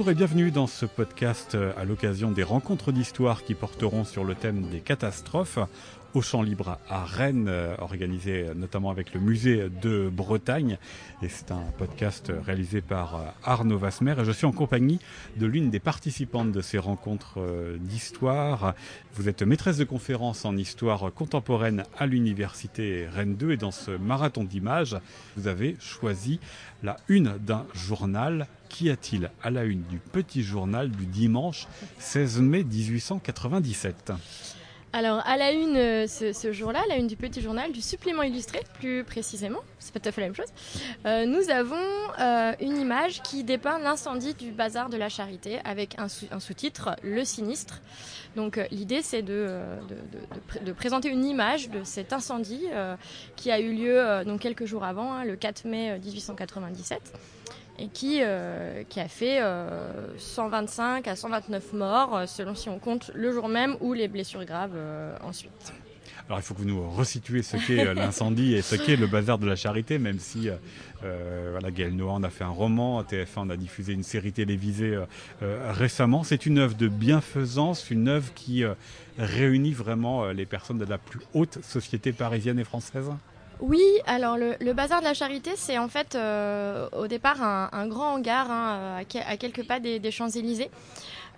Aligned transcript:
Bonjour 0.00 0.12
et 0.12 0.14
bienvenue 0.14 0.50
dans 0.50 0.66
ce 0.66 0.86
podcast 0.86 1.54
euh, 1.54 1.74
à 1.76 1.84
l'occasion 1.84 2.30
des 2.30 2.42
rencontres 2.42 2.90
d'histoire 2.90 3.44
qui 3.44 3.52
porteront 3.52 4.04
sur 4.04 4.24
le 4.24 4.34
thème 4.34 4.62
des 4.62 4.80
catastrophes 4.80 5.58
au 6.14 6.22
Champ 6.22 6.42
Libre 6.42 6.78
à 6.88 7.04
Rennes, 7.04 7.46
euh, 7.48 7.74
organisé 7.78 8.46
notamment 8.54 8.90
avec 8.90 9.14
le 9.14 9.20
musée 9.20 9.68
de 9.82 10.08
Bretagne. 10.08 10.78
Et 11.22 11.28
c'est 11.28 11.50
un 11.52 11.62
podcast 11.78 12.32
réalisé 12.44 12.80
par 12.80 13.14
euh, 13.14 13.24
Arnaud 13.44 13.78
Vasmer 13.78 14.14
je 14.24 14.32
suis 14.32 14.46
en 14.46 14.52
compagnie 14.52 14.98
de 15.36 15.46
l'une 15.46 15.70
des 15.70 15.80
participantes 15.80 16.52
de 16.52 16.60
ces 16.60 16.78
rencontres 16.78 17.40
euh, 17.40 17.76
d'histoire. 17.78 18.74
Vous 19.14 19.28
êtes 19.28 19.42
maîtresse 19.42 19.76
de 19.76 19.84
conférence 19.84 20.44
en 20.44 20.56
histoire 20.56 21.12
contemporaine 21.12 21.84
à 21.98 22.06
l'université 22.06 23.06
Rennes 23.08 23.36
2 23.36 23.52
et 23.52 23.56
dans 23.56 23.70
ce 23.70 23.92
marathon 23.92 24.44
d'images, 24.44 24.96
vous 25.36 25.48
avez 25.48 25.76
choisi 25.80 26.40
la 26.82 26.96
une 27.08 27.36
d'un 27.38 27.66
journal. 27.74 28.46
Qu'y 28.68 28.88
a-t-il 28.88 29.30
à 29.42 29.50
la 29.50 29.64
une 29.64 29.82
du 29.82 29.98
petit 29.98 30.44
journal 30.44 30.90
du 30.90 31.06
dimanche 31.06 31.66
16 31.98 32.40
mai 32.40 32.62
1897 32.62 34.12
alors, 34.92 35.22
à 35.24 35.36
la 35.36 35.52
une, 35.52 35.76
euh, 35.76 36.06
ce, 36.08 36.52
jour-là, 36.52 36.82
la 36.88 36.96
une 36.96 37.06
du 37.06 37.14
petit 37.14 37.40
journal, 37.40 37.70
du 37.70 37.80
supplément 37.80 38.22
illustré, 38.22 38.60
plus 38.80 39.04
précisément, 39.04 39.60
c'est 39.78 39.94
pas 39.94 40.00
tout 40.00 40.08
à 40.08 40.12
fait 40.12 40.20
la 40.20 40.26
même 40.26 40.34
chose, 40.34 40.52
euh, 41.06 41.26
nous 41.26 41.48
avons 41.48 41.76
euh, 42.18 42.52
une 42.60 42.76
image 42.76 43.22
qui 43.22 43.44
dépeint 43.44 43.78
l'incendie 43.78 44.34
du 44.34 44.50
bazar 44.50 44.90
de 44.90 44.96
la 44.96 45.08
Charité 45.08 45.60
avec 45.64 45.96
un, 45.98 46.08
sous-titre, 46.08 46.96
Le 47.04 47.24
sinistre. 47.24 47.80
Donc, 48.34 48.60
l'idée, 48.72 49.02
c'est 49.02 49.22
de, 49.22 49.60
de, 50.64 50.72
présenter 50.72 51.08
une 51.08 51.24
image 51.24 51.68
de 51.68 51.84
cet 51.84 52.12
incendie 52.12 52.66
qui 53.34 53.50
a 53.50 53.58
eu 53.58 53.72
lieu 53.72 54.24
donc, 54.24 54.40
quelques 54.40 54.66
jours 54.66 54.84
avant, 54.84 55.12
hein, 55.12 55.24
le 55.24 55.34
4 55.34 55.66
mai 55.66 55.98
1897 55.98 57.12
et 57.80 57.88
qui, 57.88 58.20
euh, 58.22 58.84
qui 58.88 59.00
a 59.00 59.08
fait 59.08 59.40
125 60.18 61.08
euh, 61.08 61.10
à 61.10 61.16
129 61.16 61.72
morts, 61.72 62.16
euh, 62.16 62.26
selon 62.26 62.54
si 62.54 62.68
on 62.68 62.78
compte 62.78 63.10
le 63.14 63.32
jour 63.32 63.48
même 63.48 63.76
ou 63.80 63.94
les 63.94 64.06
blessures 64.06 64.44
graves 64.44 64.76
ensuite. 65.22 65.72
Alors 66.28 66.38
il 66.38 66.42
faut 66.42 66.54
que 66.54 66.60
vous 66.60 66.68
nous 66.68 66.88
resituez 66.88 67.42
ce 67.42 67.56
qu'est 67.56 67.92
l'incendie 67.92 68.54
et 68.54 68.62
ce 68.62 68.76
qu'est 68.76 68.94
le 68.94 69.08
bazar 69.08 69.38
de 69.38 69.46
la 69.46 69.56
charité, 69.56 69.98
même 69.98 70.20
si 70.20 70.48
voilà, 71.00 71.72
Gaël 71.72 71.96
Noah 71.96 72.12
en 72.12 72.22
a 72.22 72.30
fait 72.30 72.44
un 72.44 72.50
roman, 72.50 73.02
TF1 73.02 73.38
en 73.38 73.50
a 73.50 73.56
diffusé 73.56 73.94
une 73.94 74.04
série 74.04 74.32
télévisée 74.32 74.96
récemment. 75.40 76.22
C'est 76.22 76.46
une 76.46 76.58
œuvre 76.58 76.76
de 76.76 76.86
bienfaisance, 76.86 77.90
une 77.90 78.06
œuvre 78.06 78.32
qui 78.34 78.62
réunit 79.18 79.72
vraiment 79.72 80.26
les 80.26 80.46
personnes 80.46 80.78
de 80.78 80.84
la 80.84 80.98
plus 80.98 81.18
haute 81.34 81.64
société 81.64 82.12
parisienne 82.12 82.60
et 82.60 82.64
française 82.64 83.10
oui, 83.60 83.82
alors 84.06 84.36
le, 84.36 84.72
bazar 84.72 85.00
de 85.00 85.04
la 85.04 85.14
charité, 85.14 85.52
c'est 85.56 85.78
en 85.78 85.88
fait 85.88 86.14
euh, 86.14 86.88
au 86.92 87.06
départ 87.06 87.42
un, 87.42 87.86
grand 87.86 88.14
hangar 88.14 88.50
hein, 88.50 89.02
à, 89.26 89.36
quelques 89.36 89.66
pas 89.66 89.80
des, 89.80 90.10
Champs-Élysées. 90.10 90.70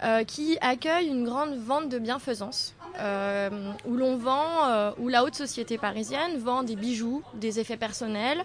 Euh, 0.05 0.25
qui 0.25 0.59
accueille 0.61 1.07
une 1.07 1.25
grande 1.25 1.55
vente 1.55 1.89
de 1.89 2.01
bienfaisance, 2.01 2.75
euh, 2.99 3.73
où 3.87 3.95
l'on 3.95 4.17
vend, 4.17 4.93
où 4.99 5.07
la 5.07 5.23
haute 5.23 5.37
société 5.37 5.79
parisienne 5.79 6.39
vend 6.39 6.65
des 6.65 6.75
bijoux, 6.75 7.23
des 7.35 7.61
effets 7.61 7.77
personnels, 7.77 8.43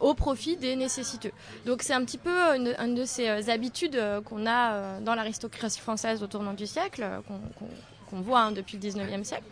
au 0.00 0.14
profit 0.14 0.56
des 0.56 0.74
nécessiteux. 0.74 1.32
Donc 1.66 1.82
c'est 1.82 1.92
un 1.92 2.02
petit 2.02 2.16
peu 2.16 2.30
une, 2.56 2.94
de 2.94 3.04
ces 3.04 3.50
habitudes 3.50 4.02
qu'on 4.24 4.46
a 4.46 5.00
dans 5.00 5.14
l'aristocratie 5.14 5.80
française 5.80 6.22
au 6.22 6.28
tournant 6.28 6.54
du 6.54 6.66
siècle, 6.66 7.04
voit 8.20 8.40
hein, 8.40 8.52
depuis 8.52 8.78
le 8.78 8.82
19e 8.82 9.24
siècle, 9.24 9.44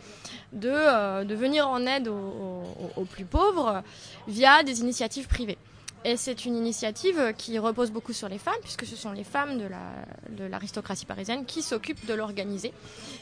de, 0.51 0.69
euh, 0.71 1.23
de 1.23 1.35
venir 1.35 1.67
en 1.67 1.85
aide 1.85 2.07
aux, 2.07 3.05
plus 3.05 3.25
pauvres 3.25 3.83
via 4.27 4.63
des 4.63 4.81
initiatives 4.81 5.27
privées. 5.27 5.57
Et 6.05 6.17
c'est 6.17 6.43
une 6.43 6.57
initiative 6.57 7.33
qui 7.37 7.57
repose 7.59 7.89
beaucoup 7.89 8.11
sur 8.11 8.27
les 8.27 8.37
femmes, 8.37 8.59
puisque 8.61 8.85
ce 8.85 8.95
sont 8.97 9.13
les 9.13 9.23
femmes 9.23 9.57
de 9.57 10.43
l'aristocratie 10.43 11.05
parisienne 11.05 11.45
qui 11.45 11.61
s'occupent 11.61 12.05
de 12.05 12.13
l'organiser. 12.13 12.73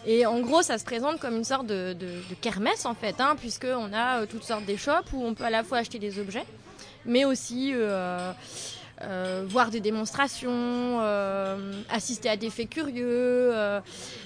Et 0.07 0.25
en 0.25 0.39
gros, 0.39 0.63
ça 0.63 0.79
se 0.79 0.83
présente 0.83 1.19
comme 1.19 1.35
une 1.35 1.43
sorte 1.43 1.67
de, 1.67 1.93
de, 1.93 2.35
kermesse, 2.41 2.87
en 2.87 2.95
fait, 2.95 3.21
hein, 3.21 3.35
puisqu'on 3.39 3.93
a 3.93 4.21
euh, 4.21 4.25
toutes 4.25 4.43
sortes 4.43 4.65
d'échoppes 4.65 5.13
où 5.13 5.23
on 5.23 5.35
peut 5.35 5.43
à 5.43 5.51
la 5.51 5.63
fois 5.63 5.77
acheter 5.77 5.99
des 5.99 6.19
objets, 6.19 6.45
mais 7.05 7.23
aussi... 7.23 7.71
Euh, 7.73 8.33
euh, 9.03 9.45
voir 9.47 9.69
des 9.71 9.79
démonstrations, 9.79 10.99
euh, 11.01 11.73
assister 11.89 12.29
à 12.29 12.37
des 12.37 12.49
faits 12.49 12.69
curieux, 12.69 13.51
euh, 13.53 13.79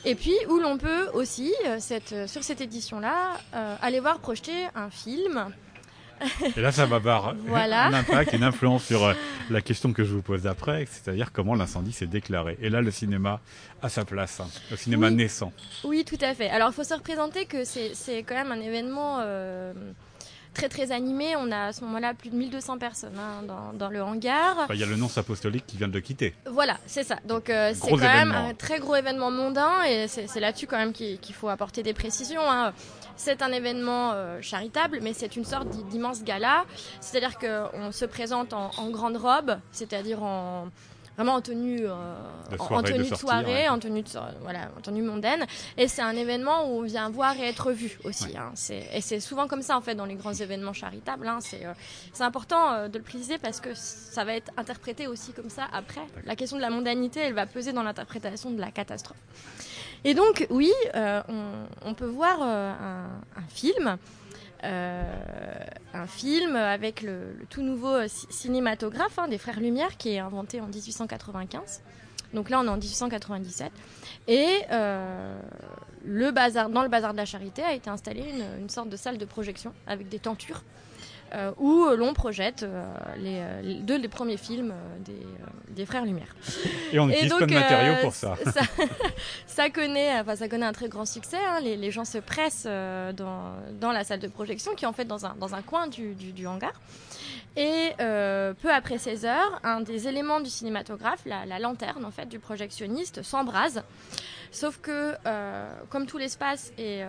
et 0.03 0.15
puis 0.15 0.33
où 0.49 0.59
l'on 0.59 0.77
peut 0.77 1.07
aussi, 1.13 1.53
cette, 1.79 2.27
sur 2.27 2.43
cette 2.43 2.61
édition-là, 2.61 3.37
aller 3.81 3.99
voir 3.99 4.19
projeter 4.19 4.67
un 4.75 4.89
film. 4.89 5.53
Et 6.55 6.61
là, 6.61 6.71
ça 6.71 6.85
va 6.85 6.97
avoir 6.97 7.35
un 7.53 7.93
impact, 7.93 8.33
une 8.33 8.43
influence 8.43 8.85
sur 8.85 9.13
la 9.49 9.61
question 9.61 9.93
que 9.93 10.03
je 10.03 10.13
vous 10.13 10.21
pose 10.21 10.47
après, 10.47 10.87
c'est-à-dire 10.89 11.31
comment 11.31 11.55
l'incendie 11.55 11.91
s'est 11.91 12.07
déclaré. 12.07 12.57
Et 12.61 12.69
là, 12.69 12.81
le 12.81 12.91
cinéma 12.91 13.41
a 13.81 13.89
sa 13.89 14.05
place, 14.05 14.39
hein, 14.39 14.47
le 14.71 14.77
cinéma 14.77 15.09
naissant. 15.09 15.51
Oui, 15.83 16.05
tout 16.05 16.17
à 16.21 16.33
fait. 16.33 16.49
Alors, 16.49 16.69
il 16.69 16.73
faut 16.73 16.83
se 16.83 16.93
représenter 16.93 17.45
que 17.45 17.63
c'est 17.65 18.23
quand 18.23 18.35
même 18.35 18.51
un 18.51 18.61
événement 18.61 19.21
très 20.55 20.69
très 20.69 20.91
animé. 20.91 21.35
On 21.37 21.51
a 21.51 21.65
à 21.65 21.73
ce 21.73 21.83
moment-là 21.83 22.15
plus 22.15 22.31
de 22.31 22.35
1200 22.35 22.79
personnes 22.79 23.19
hein, 23.19 23.43
dans, 23.73 23.89
le 23.89 24.01
hangar. 24.01 24.67
Il 24.73 24.79
y 24.79 24.83
a 24.83 24.87
le 24.87 24.95
nonce 24.95 25.19
apostolique 25.19 25.67
qui 25.67 25.77
vient 25.77 25.87
de 25.87 25.99
quitter. 25.99 26.33
Voilà, 26.49 26.77
c'est 26.87 27.03
ça. 27.03 27.17
Donc 27.27 27.51
euh, 27.51 27.73
c'est 27.75 27.91
quand 27.91 27.97
même 27.97 28.31
un 28.31 28.55
très 28.55 28.79
gros 28.79 28.95
événement 28.95 29.29
mondain 29.29 29.83
et 29.83 30.07
c'est 30.07 30.39
là-dessus 30.39 30.65
quand 30.65 30.77
même 30.77 30.93
qu'il 30.93 31.35
faut 31.35 31.49
apporter 31.49 31.83
des 31.83 31.93
précisions. 31.93 32.41
Hein. 32.49 32.73
C'est 33.17 33.41
un 33.41 33.51
événement 33.51 34.11
euh, 34.13 34.41
charitable, 34.41 34.99
mais 35.01 35.13
c'est 35.13 35.35
une 35.35 35.45
sorte 35.45 35.69
d'immense 35.89 36.23
gala. 36.23 36.65
C'est-à-dire 36.99 37.37
qu'on 37.37 37.91
se 37.91 38.05
présente 38.05 38.53
en 38.53 38.89
grande 38.89 39.17
robe, 39.17 39.57
c'est-à-dire 39.71 40.23
en 40.23 40.69
vraiment 41.15 41.35
en 41.35 41.41
tenue, 41.41 41.85
euh, 41.85 41.93
en, 42.59 42.83
tenue 42.83 43.09
de, 43.09 43.15
soirée, 43.15 43.69
en 43.69 43.79
tenue 43.79 44.01
de, 44.01 44.09
voilà, 44.41 44.69
en 44.77 44.81
tenue 44.81 45.01
mondaine. 45.01 45.45
Et 45.77 45.87
c'est 45.87 46.01
un 46.01 46.15
événement 46.15 46.69
où 46.69 46.79
on 46.79 46.81
vient 46.83 47.09
voir 47.09 47.37
et 47.39 47.43
être 47.43 47.71
vu 47.71 47.97
aussi. 48.03 48.37
Hein. 48.37 48.53
Et 48.93 49.01
c'est 49.01 49.19
souvent 49.19 49.47
comme 49.47 49.61
ça 49.61 49.77
en 49.77 49.81
fait 49.81 49.95
dans 49.95 50.05
les 50.05 50.15
grands 50.15 50.33
événements 50.33 50.73
charitables. 50.73 51.27
Hein. 51.27 51.39
Euh, 51.53 51.73
c'est 52.13 52.23
important 52.23 52.71
euh, 52.71 52.87
de 52.87 52.97
le 52.97 53.03
préciser 53.03 53.37
parce 53.37 53.59
que 53.59 53.69
ça 53.73 54.23
va 54.23 54.35
être 54.35 54.51
interprété 54.57 55.07
aussi 55.07 55.33
comme 55.33 55.49
ça 55.49 55.67
après. 55.71 56.05
La 56.25 56.35
question 56.35 56.57
de 56.57 56.61
la 56.61 56.69
mondanité, 56.69 57.21
elle 57.21 57.33
va 57.33 57.45
peser 57.45 57.73
dans 57.73 57.83
l'interprétation 57.83 58.51
de 58.51 58.59
la 58.59 58.71
catastrophe. 58.71 59.17
Et 60.03 60.13
donc 60.13 60.45
oui, 60.51 60.71
on, 60.93 61.93
peut 61.95 62.05
voir 62.05 62.41
un, 62.43 63.09
un 63.35 63.47
film 63.49 63.97
euh, 63.97 63.97
un 64.63 66.07
film 66.07 66.55
avec 66.55 67.01
le, 67.01 67.35
tout 67.49 67.61
nouveau 67.61 67.93
euh, 67.93 68.07
cinématographe 68.07 69.17
hein, 69.17 69.27
des 69.27 69.37
Frères 69.37 69.59
Lumière 69.59 69.97
qui 69.97 70.09
est 70.09 70.19
inventé 70.19 70.61
en 70.61 70.67
1895. 70.67 71.81
Donc 72.33 72.49
là, 72.49 72.59
on 72.59 72.65
est 72.65 72.69
en 72.69 72.77
1897. 72.77 73.71
Et 74.27 74.47
euh, 74.71 75.39
le 76.03 76.31
bazar, 76.31 76.69
dans 76.69 76.83
le 76.83 76.89
bazar 76.89 77.13
de 77.13 77.17
la 77.17 77.25
Charité 77.25 77.63
a 77.63 77.73
été 77.73 77.89
installée 77.89 78.25
une 78.59 78.69
sorte 78.69 78.89
de 78.89 78.97
salle 78.97 79.17
de 79.17 79.25
projection 79.25 79.73
avec 79.87 80.09
des 80.09 80.19
tentures 80.19 80.63
euh, 81.33 81.51
où 81.57 81.87
l'on 81.97 82.13
projette 82.13 82.63
euh, 82.63 82.85
euh, 83.17 83.61
les, 83.61 83.75
deux 83.79 83.97
des 83.99 84.07
premiers 84.07 84.37
films 84.37 84.73
des, 85.69 85.85
Frères 85.85 86.05
Lumière. 86.05 86.33
Et 86.93 86.99
on 86.99 87.09
utilise 87.09 87.33
plein 87.33 87.47
de 87.47 87.53
matériaux 87.53 87.95
pour 88.01 88.13
ça. 88.13 88.35
ça, 89.45 89.69
connaît, 89.69 90.19
enfin, 90.19 90.35
ça 90.35 90.47
connaît 90.47 90.65
un 90.65 90.71
très 90.71 90.87
grand 90.87 91.05
succès. 91.05 91.37
Hein. 91.37 91.59
Les, 91.61 91.91
gens 91.91 92.05
se 92.05 92.19
pressent 92.19 92.65
dans, 92.65 93.53
dans, 93.79 93.91
la 93.91 94.03
salle 94.03 94.19
de 94.19 94.27
projection, 94.27 94.73
qui 94.75 94.85
est 94.85 94.87
en 94.87 94.93
fait 94.93 95.05
dans 95.05 95.25
un, 95.25 95.35
dans 95.39 95.53
un 95.53 95.61
coin 95.61 95.87
du, 95.87 96.13
du, 96.13 96.47
hangar. 96.47 96.73
Et 97.57 97.91
peu 97.97 98.71
après 98.71 98.97
16 98.97 99.25
heures, 99.25 99.59
un 99.63 99.81
des 99.81 100.07
éléments 100.07 100.39
du 100.39 100.49
cinématographe, 100.49 101.21
la, 101.25 101.45
la 101.45 101.59
lanterne 101.59 102.05
en 102.05 102.11
fait 102.11 102.27
du 102.27 102.39
projectionniste, 102.39 103.21
s'embrase. 103.23 103.83
Sauf 104.51 104.79
que, 104.79 105.15
comme 105.89 106.05
tout 106.05 106.17
l'espace 106.17 106.71
est 106.77 107.05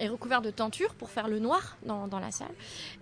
est 0.00 0.08
recouvert 0.08 0.42
de 0.42 0.50
tentures 0.50 0.94
pour 0.94 1.10
faire 1.10 1.28
le 1.28 1.38
noir 1.38 1.76
dans, 1.84 2.08
la 2.18 2.30
salle, 2.30 2.54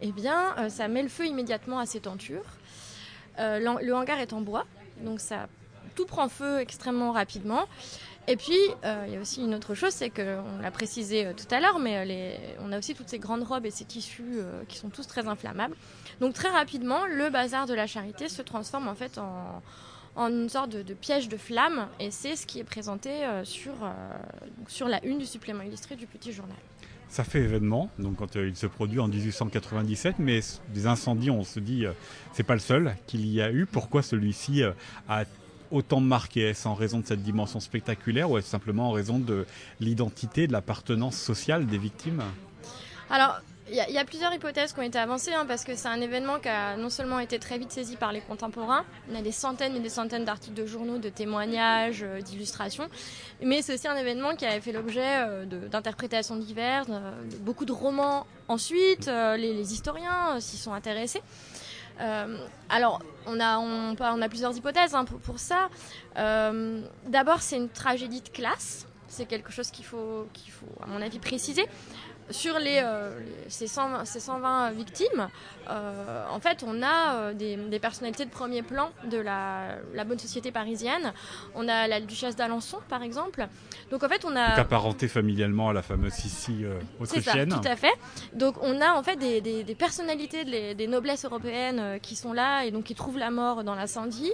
eh 0.02 0.12
bien, 0.12 0.56
euh, 0.58 0.68
ça 0.68 0.88
met 0.88 1.02
le 1.02 1.08
feu 1.08 1.26
immédiatement 1.26 1.78
à 1.78 1.86
ces 1.86 2.00
tentures. 2.00 2.44
Euh, 3.38 3.58
le 3.80 3.94
hangar 3.94 4.18
est 4.18 4.32
en 4.32 4.40
bois, 4.40 4.66
donc 5.02 5.20
ça 5.20 5.48
tout 5.94 6.06
prend 6.06 6.28
feu 6.28 6.58
extrêmement 6.58 7.12
rapidement. 7.12 7.66
Et 8.26 8.36
puis, 8.36 8.58
euh, 8.84 9.04
il 9.06 9.14
y 9.14 9.16
a 9.16 9.20
aussi 9.20 9.42
une 9.42 9.54
autre 9.54 9.74
chose, 9.74 9.92
c'est 9.92 10.10
qu'on 10.10 10.58
l'a 10.60 10.70
précisé 10.70 11.32
tout 11.34 11.52
à 11.54 11.60
l'heure, 11.60 11.78
mais 11.78 12.56
on 12.60 12.72
a 12.72 12.78
aussi 12.78 12.94
toutes 12.94 13.08
ces 13.08 13.18
grandes 13.18 13.42
robes 13.42 13.64
et 13.64 13.70
ces 13.70 13.84
tissus 13.84 14.40
qui 14.68 14.76
sont 14.76 14.90
tous 14.90 15.06
très 15.06 15.26
inflammables. 15.26 15.74
Donc 16.20 16.34
très 16.34 16.50
rapidement, 16.50 17.06
le 17.06 17.30
bazar 17.30 17.66
de 17.66 17.74
la 17.74 17.86
charité 17.86 18.28
se 18.28 18.42
transforme 18.42 18.86
en 18.86 18.94
fait 18.94 19.18
en, 19.18 19.62
une 20.16 20.48
sorte 20.48 20.70
de, 20.70 20.94
piège 20.94 21.28
de 21.28 21.36
flammes, 21.36 21.88
et 22.00 22.10
c'est 22.10 22.36
ce 22.36 22.46
qui 22.46 22.58
est 22.58 22.64
présenté 22.64 23.24
sur, 23.44 23.72
sur 24.66 24.88
la 24.88 25.02
une 25.06 25.18
du 25.18 25.26
supplément 25.26 25.62
illustré 25.62 25.96
du 25.96 26.06
petit 26.06 26.32
journal 26.32 26.58
ça 27.08 27.24
fait 27.24 27.40
événement, 27.40 27.90
donc 27.98 28.16
quand 28.16 28.36
euh, 28.36 28.48
il 28.48 28.56
se 28.56 28.66
produit 28.66 29.00
en 29.00 29.08
1897, 29.08 30.16
mais 30.18 30.40
des 30.74 30.86
incendies, 30.86 31.30
on 31.30 31.42
se 31.42 31.58
dit, 31.58 31.86
euh, 31.86 31.92
c'est 32.32 32.42
pas 32.42 32.54
le 32.54 32.60
seul 32.60 32.94
qu'il 33.06 33.26
y 33.26 33.40
a 33.40 33.50
eu. 33.50 33.66
Pourquoi 33.66 34.02
celui-ci 34.02 34.62
euh, 34.62 34.72
a 35.08 35.24
autant 35.70 36.00
marqué? 36.00 36.42
Est-ce 36.42 36.68
en 36.68 36.74
raison 36.74 37.00
de 37.00 37.06
cette 37.06 37.22
dimension 37.22 37.60
spectaculaire 37.60 38.30
ou 38.30 38.38
est-ce 38.38 38.48
simplement 38.48 38.88
en 38.90 38.92
raison 38.92 39.18
de 39.18 39.46
l'identité, 39.80 40.46
de 40.46 40.52
l'appartenance 40.52 41.16
sociale 41.16 41.66
des 41.66 41.78
victimes? 41.78 42.22
Alors, 43.10 43.40
il 43.70 43.92
y, 43.94 43.98
a 43.98 44.04
plusieurs 44.04 44.32
hypothèses 44.32 44.72
qui 44.72 44.80
ont 44.80 44.84
été 44.84 44.98
avancées, 44.98 45.32
hein, 45.34 45.44
parce 45.46 45.64
que 45.64 45.74
c'est 45.74 45.88
un 45.88 46.00
événement 46.00 46.38
qui 46.38 46.48
a 46.48 46.76
non 46.76 46.88
seulement 46.88 47.18
été 47.18 47.38
très 47.38 47.58
vite 47.58 47.70
saisi 47.70 47.96
par 47.96 48.12
les 48.12 48.20
contemporains, 48.20 48.84
on 49.10 49.14
a 49.14 49.22
des 49.22 49.32
centaines 49.32 49.76
et 49.76 49.80
des 49.80 49.88
centaines 49.88 50.24
d'articles 50.24 50.54
de 50.54 50.66
journaux, 50.66 50.98
de 50.98 51.08
témoignages, 51.08 52.02
euh, 52.02 52.20
d'illustrations, 52.20 52.88
mais 53.42 53.60
c'est 53.62 53.74
aussi 53.74 53.88
un 53.88 53.96
événement 53.96 54.36
qui 54.36 54.46
a 54.46 54.60
fait 54.60 54.72
l'objet 54.72 55.02
euh, 55.04 55.44
d'interprétations 55.44 56.36
diverses, 56.36 56.88
euh, 56.90 57.10
beaucoup 57.40 57.64
de 57.64 57.72
romans 57.72 58.26
ensuite, 58.48 59.06
les, 59.06 59.72
historiens 59.72 60.40
s'y 60.40 60.56
sont 60.56 60.72
intéressés. 60.72 61.20
alors, 62.70 63.02
on 63.26 63.38
a, 63.40 64.28
plusieurs 64.28 64.56
hypothèses 64.56 64.94
hein, 64.94 65.04
pour, 65.04 65.38
ça. 65.38 65.68
D'abord, 66.14 67.42
c'est 67.42 67.56
une 67.56 67.68
tragédie 67.68 68.22
de 68.22 68.28
classe. 68.30 68.86
C'est 69.08 69.26
quelque 69.26 69.52
chose 69.52 69.70
qu'il 69.70 69.84
faut, 69.84 70.26
qu'il 70.32 70.52
faut, 70.52 70.66
à 70.82 70.86
mon 70.86 71.02
avis, 71.02 71.18
préciser 71.18 71.66
sur 72.30 72.58
les, 72.58 72.80
euh, 72.82 73.10
ces, 73.48 73.66
120, 73.66 74.70
victimes, 74.72 75.28
euh, 75.68 76.24
en 76.30 76.40
fait, 76.40 76.64
on 76.66 76.82
a 76.82 77.14
euh, 77.14 77.34
des, 77.34 77.78
personnalités 77.78 78.24
de 78.24 78.30
premier 78.30 78.62
plan 78.62 78.90
de 79.10 79.18
la, 79.18 79.78
bonne 80.06 80.18
société 80.18 80.50
parisienne. 80.50 81.12
On 81.54 81.68
a 81.68 81.88
la 81.88 82.00
duchesse 82.00 82.36
d'Alençon, 82.36 82.78
par 82.88 83.02
exemple. 83.02 83.46
Donc, 83.90 84.02
en 84.02 84.08
fait, 84.08 84.24
on 84.24 84.36
a. 84.36 84.58
apparenté 84.58 85.08
familialement 85.08 85.70
à 85.70 85.72
la 85.72 85.82
fameuse 85.82 86.12
Sissi 86.12 86.64
autrichienne. 87.00 87.50
C'est 87.50 87.56
ça, 87.56 87.60
tout 87.60 87.68
à 87.68 87.76
fait. 87.76 87.94
Donc, 88.34 88.56
on 88.62 88.80
a 88.80 88.92
en 88.92 89.02
fait 89.02 89.16
des, 89.16 89.74
personnalités 89.78 90.74
des 90.74 90.86
noblesses 90.86 91.24
européennes 91.24 91.98
qui 92.00 92.16
sont 92.16 92.32
là 92.32 92.64
et 92.64 92.70
donc 92.70 92.84
qui 92.84 92.94
trouvent 92.94 93.18
la 93.18 93.30
mort 93.30 93.64
dans 93.64 93.74
l'incendie 93.74 94.32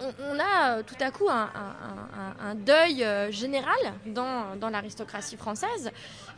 on, 0.00 0.38
a 0.38 0.78
euh, 0.78 0.82
tout 0.82 0.96
à 1.00 1.10
coup 1.10 1.28
un, 1.28 2.54
deuil 2.54 3.04
euh, 3.04 3.30
général 3.30 3.76
dans, 4.06 4.70
l'aristocratie 4.70 5.36
française 5.36 5.90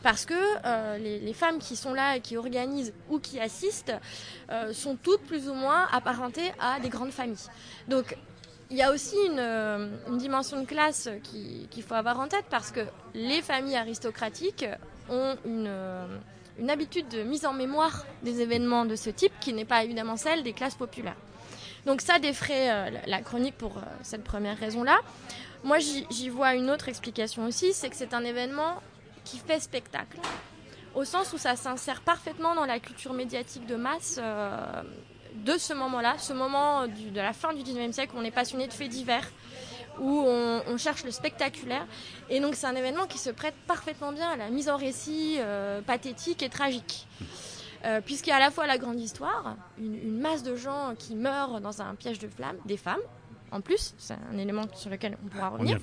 parce 0.03 0.25
que 0.25 0.33
euh, 0.65 0.97
les, 0.97 1.33
femmes 1.33 1.59
qui 1.59 1.75
sont 1.75 1.93
là 1.93 2.17
et 2.17 2.21
qui 2.21 2.37
organisent 2.37 2.93
ou 3.09 3.19
qui 3.19 3.39
assistent 3.39 3.93
sont 4.73 4.95
toutes 4.95 5.21
plus 5.21 5.49
ou 5.49 5.53
moins 5.53 5.87
apparentées 5.91 6.51
à 6.59 6.79
des 6.79 6.89
grandes 6.89 7.11
familles. 7.11 7.49
Donc 7.87 8.17
il 8.69 8.77
y 8.77 8.83
a 8.83 8.91
aussi 8.91 9.15
une, 9.25 10.17
dimension 10.17 10.61
de 10.61 10.65
classe 10.65 11.09
qu'il 11.23 11.83
faut 11.83 11.95
avoir 11.95 12.19
en 12.19 12.27
tête 12.27 12.45
parce 12.49 12.71
que 12.71 12.81
les 13.13 13.41
familles 13.41 13.77
aristocratiques 13.77 14.65
ont 15.09 15.35
une, 15.45 15.71
une 16.59 16.69
habitude 16.69 17.07
de 17.09 17.23
mise 17.23 17.45
en 17.45 17.53
mémoire 17.53 18.05
des 18.23 18.41
événements 18.41 18.85
de 18.85 18.95
ce 18.95 19.09
type 19.09 19.33
qui 19.39 19.53
n'est 19.53 19.65
pas 19.65 19.83
évidemment 19.83 20.17
celle 20.17 20.43
des 20.43 20.53
classes 20.53 20.75
populaires. 20.75 21.17
Donc 21.85 22.01
ça 22.01 22.19
défrait 22.19 22.69
euh, 22.71 22.89
la 23.07 23.21
chronique 23.21 23.57
pour 23.57 23.77
euh, 23.77 23.81
cette 24.03 24.23
première 24.23 24.57
raison-là. 24.57 24.99
Moi, 25.63 25.77
j'y 25.79 26.29
vois 26.29 26.55
une 26.55 26.69
autre 26.69 26.89
explication 26.89 27.45
aussi, 27.45 27.73
c'est 27.73 27.89
que 27.89 27.95
c'est 27.95 28.13
un 28.13 28.23
événement 28.23 28.81
qui 29.23 29.37
fait 29.37 29.59
spectacle, 29.59 30.17
au 30.95 31.05
sens 31.05 31.33
où 31.33 31.37
ça 31.37 31.55
s'insère 31.55 32.01
parfaitement 32.01 32.55
dans 32.55 32.65
la 32.65 32.79
culture 32.79 33.13
médiatique 33.13 33.67
de 33.67 33.75
masse 33.75 34.19
euh, 34.19 34.81
de 35.35 35.57
ce 35.57 35.73
moment-là, 35.73 36.15
ce 36.17 36.33
moment 36.33 36.87
de 36.87 37.15
la 37.15 37.33
fin 37.33 37.53
du 37.53 37.61
19e 37.61 37.91
siècle 37.91 38.13
où 38.15 38.19
on 38.19 38.23
est 38.23 38.31
passionné 38.31 38.67
de 38.67 38.73
faits 38.73 38.89
divers, 38.89 39.29
où 39.99 40.23
on, 40.25 40.77
cherche 40.77 41.03
le 41.03 41.11
spectaculaire. 41.11 41.85
Et 42.29 42.39
donc 42.39 42.55
c'est 42.55 42.65
un 42.65 42.75
événement 42.75 43.05
qui 43.05 43.19
se 43.19 43.29
prête 43.29 43.53
parfaitement 43.67 44.11
bien 44.11 44.29
à 44.29 44.35
la 44.35 44.49
mise 44.49 44.67
en 44.67 44.77
récit 44.77 45.37
pathétique 45.85 46.41
et 46.41 46.49
tragique. 46.49 47.07
Euh, 47.83 47.99
puisqu'il 48.01 48.29
y 48.29 48.33
a 48.33 48.35
à 48.35 48.39
la 48.39 48.51
fois 48.51 48.67
la 48.67 48.77
grande 48.77 48.99
histoire, 48.99 49.55
une, 49.79 50.19
masse 50.19 50.43
de 50.43 50.55
gens 50.55 50.93
qui 50.97 51.15
meurent 51.15 51.61
dans 51.61 51.81
un 51.81 51.95
piège 51.95 52.19
de 52.19 52.27
flammes, 52.27 52.57
des 52.65 52.77
femmes 52.77 53.01
en 53.53 53.59
plus, 53.59 53.93
c'est 53.97 54.15
un 54.31 54.37
élément 54.37 54.63
sur 54.75 54.89
lequel 54.89 55.17
on 55.21 55.27
pourra 55.27 55.49
revenir. 55.49 55.77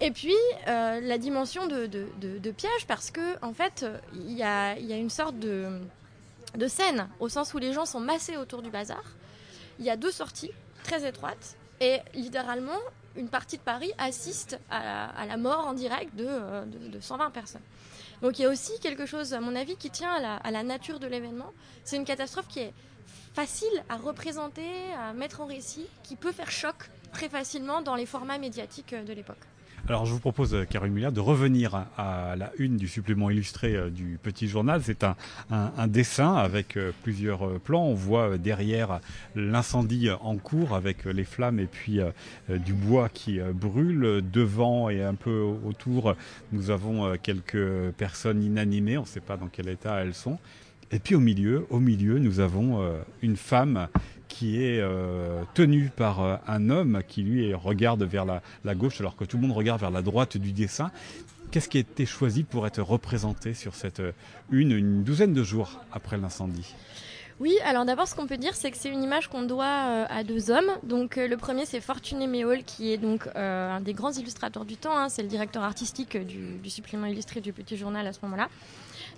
Et 0.00 0.10
puis 0.10 0.34
euh, 0.66 1.00
la 1.00 1.18
dimension 1.18 1.66
de, 1.66 2.50
piège, 2.52 2.86
parce 2.88 3.10
que 3.10 3.44
en 3.44 3.52
fait, 3.52 3.84
il 4.14 4.32
y 4.32 4.42
a, 4.42 4.78
une 4.78 5.10
sorte 5.10 5.38
de, 5.38 5.78
scène, 6.68 7.08
au 7.18 7.28
sens 7.28 7.52
où 7.52 7.58
les 7.58 7.74
gens 7.74 7.84
sont 7.84 8.00
massés 8.00 8.38
autour 8.38 8.62
du 8.62 8.70
bazar. 8.70 9.02
Il 9.78 9.84
y 9.84 9.90
a 9.90 9.96
deux 9.96 10.10
sorties 10.10 10.52
très 10.82 11.06
étroites, 11.06 11.56
et 11.80 11.98
littéralement, 12.14 12.78
une 13.14 13.28
partie 13.28 13.58
de 13.58 13.62
Paris 13.62 13.92
assiste 13.98 14.58
à 14.70 15.26
la, 15.26 15.36
mort 15.36 15.66
en 15.66 15.74
direct 15.74 16.16
de, 16.16 16.64
de 16.88 16.98
120 16.98 17.30
personnes. 17.30 17.60
Donc 18.22 18.38
il 18.38 18.42
y 18.42 18.44
a 18.44 18.48
aussi 18.48 18.78
quelque 18.80 19.06
chose, 19.06 19.32
à 19.32 19.40
mon 19.40 19.56
avis, 19.56 19.76
qui 19.76 19.90
tient 19.90 20.12
à 20.12 20.50
la, 20.50 20.62
nature 20.62 21.00
de 21.00 21.06
l'événement. 21.06 21.52
C'est 21.84 21.96
une 21.96 22.04
catastrophe 22.04 22.48
qui 22.48 22.60
est 22.60 22.74
facile 23.34 23.84
à 23.88 23.96
représenter, 23.96 24.92
à 24.98 25.12
mettre 25.12 25.40
en 25.40 25.46
récit, 25.46 25.86
qui 26.02 26.16
peut 26.16 26.32
faire 26.32 26.50
choc 26.50 26.90
très 27.12 27.28
facilement 27.28 27.80
dans 27.80 27.94
les 27.94 28.06
formats 28.06 28.38
médiatiques 28.38 28.94
de 28.94 29.12
l'époque. 29.12 29.38
Alors 29.88 30.06
je 30.06 30.12
vous 30.12 30.20
propose, 30.20 30.56
Karine 30.68 30.92
Muller, 30.92 31.10
de 31.10 31.20
revenir 31.20 31.86
à 31.96 32.36
la 32.36 32.52
une 32.58 32.76
du 32.76 32.86
supplément 32.86 33.30
illustré 33.30 33.74
euh, 33.74 33.90
du 33.90 34.18
petit 34.22 34.46
journal. 34.46 34.82
C'est 34.84 35.04
un, 35.04 35.86
dessin 35.88 36.34
avec 36.34 36.76
euh, 36.76 36.92
plusieurs 37.02 37.46
euh, 37.46 37.58
plans. 37.58 37.84
On 37.84 37.94
voit 37.94 38.38
derrière 38.38 39.00
l'incendie 39.34 40.08
en 40.10 40.36
cours 40.36 40.74
avec 40.74 41.04
les 41.04 41.24
flammes 41.24 41.58
et 41.58 41.66
puis 41.66 42.00
du 42.48 42.72
bois 42.72 43.08
qui 43.08 43.40
brûle. 43.52 44.22
Devant 44.30 44.90
et 44.90 45.02
un 45.02 45.14
peu 45.14 45.40
autour, 45.40 46.14
nous 46.52 46.70
avons 46.70 47.16
quelques 47.16 47.90
personnes 47.96 48.42
inanimées. 48.42 48.98
On 48.98 49.02
ne 49.02 49.06
sait 49.06 49.20
pas 49.20 49.36
dans 49.36 49.48
quel 49.48 49.68
état 49.68 50.02
elles 50.02 50.14
sont. 50.14 50.38
Et 50.92 50.98
puis 50.98 51.14
au 51.14 51.20
milieu, 51.20 51.66
au 51.70 51.80
milieu, 51.80 52.18
nous 52.18 52.40
avons 52.40 52.82
une 53.22 53.36
femme 53.36 53.88
qui 54.30 54.62
est 54.64 54.80
euh, 54.80 55.42
tenu 55.52 55.90
par 55.94 56.22
euh, 56.22 56.36
un 56.46 56.70
homme 56.70 57.02
qui 57.06 57.22
lui 57.22 57.52
regarde 57.52 58.02
vers 58.04 58.24
la, 58.24 58.74
gauche 58.74 59.00
alors 59.00 59.16
que 59.16 59.24
tout 59.24 59.36
le 59.36 59.42
monde 59.42 59.56
regarde 59.56 59.80
vers 59.80 59.90
la 59.90 60.00
droite 60.00 60.38
du 60.38 60.52
dessin. 60.52 60.90
Qu'est-ce 61.50 61.68
qui 61.68 61.78
a 61.78 61.80
été 61.80 62.06
choisi 62.06 62.44
pour 62.44 62.66
être 62.66 62.80
représenté 62.80 63.52
sur 63.52 63.74
cette 63.74 64.00
euh, 64.00 64.12
une, 64.50 64.70
une 64.70 65.02
douzaine 65.02 65.34
de 65.34 65.42
jours 65.42 65.80
après 65.92 66.16
l'incendie? 66.16 66.74
Oui, 67.40 67.56
alors 67.64 67.84
d'abord 67.84 68.06
ce 68.06 68.14
qu'on 68.14 68.26
peut 68.26 68.36
dire 68.36 68.54
c'est 68.54 68.70
que 68.70 68.76
c'est 68.76 68.90
une 68.90 69.02
image 69.02 69.28
qu'on 69.28 69.42
doit 69.42 69.64
à 69.64 70.24
deux 70.24 70.50
hommes. 70.50 70.70
Donc 70.82 71.16
le 71.16 71.36
premier 71.36 71.64
c'est 71.64 71.80
Fortuné 71.80 72.26
Méol 72.26 72.64
qui 72.64 72.92
est 72.92 72.98
donc 72.98 73.26
un 73.34 73.80
des 73.80 73.94
grands 73.94 74.12
illustrateurs 74.12 74.66
du 74.66 74.76
temps, 74.76 74.94
hein. 74.94 75.08
c'est 75.08 75.22
le 75.22 75.28
directeur 75.28 75.62
artistique 75.62 76.18
du, 76.18 76.68
supplément 76.68 77.06
illustré 77.06 77.40
du 77.40 77.54
Petit 77.54 77.78
Journal 77.78 78.06
à 78.06 78.12
ce 78.12 78.18
moment-là. 78.24 78.50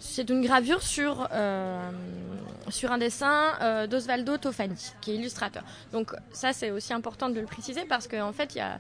C'est 0.01 0.29
une 0.29 0.43
gravure 0.43 0.83
sur, 0.83 1.29
euh, 1.33 1.91
sur 2.69 2.93
un 2.93 2.99
dessin 2.99 3.53
euh, 3.61 3.87
d'Osvaldo 3.87 4.37
Tofani, 4.37 4.93
qui 5.01 5.13
est 5.13 5.15
illustrateur. 5.15 5.63
Donc 5.93 6.13
ça, 6.33 6.53
c'est 6.53 6.71
aussi 6.71 6.93
important 6.93 7.29
de 7.29 7.41
le 7.41 7.47
préciser 7.47 7.85
parce 7.89 8.09
qu'en 8.09 8.33
fait, 8.33 8.55
il 8.55 8.59
y 8.59 8.61
a, 8.61 8.79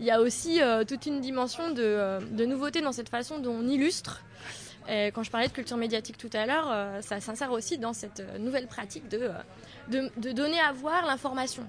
y 0.00 0.10
a 0.10 0.20
aussi 0.20 0.62
euh, 0.62 0.84
toute 0.84 1.06
une 1.06 1.20
dimension 1.20 1.70
de, 1.70 2.18
de, 2.30 2.44
nouveauté 2.44 2.80
dans 2.80 2.92
cette 2.92 3.08
façon 3.08 3.38
dont 3.38 3.52
on 3.52 3.66
illustre. 3.66 4.22
Et 4.88 5.08
quand 5.08 5.22
je 5.22 5.30
parlais 5.30 5.46
de 5.46 5.52
culture 5.52 5.76
médiatique 5.76 6.18
tout 6.18 6.30
à 6.32 6.44
l'heure, 6.44 7.02
ça 7.02 7.20
s'insère 7.20 7.52
aussi 7.52 7.78
dans 7.78 7.92
cette 7.92 8.20
nouvelle 8.40 8.66
pratique 8.66 9.08
de, 9.08 9.30
de, 9.88 10.10
de 10.16 10.32
donner 10.32 10.58
à 10.58 10.72
voir 10.72 11.06
l'information. 11.06 11.64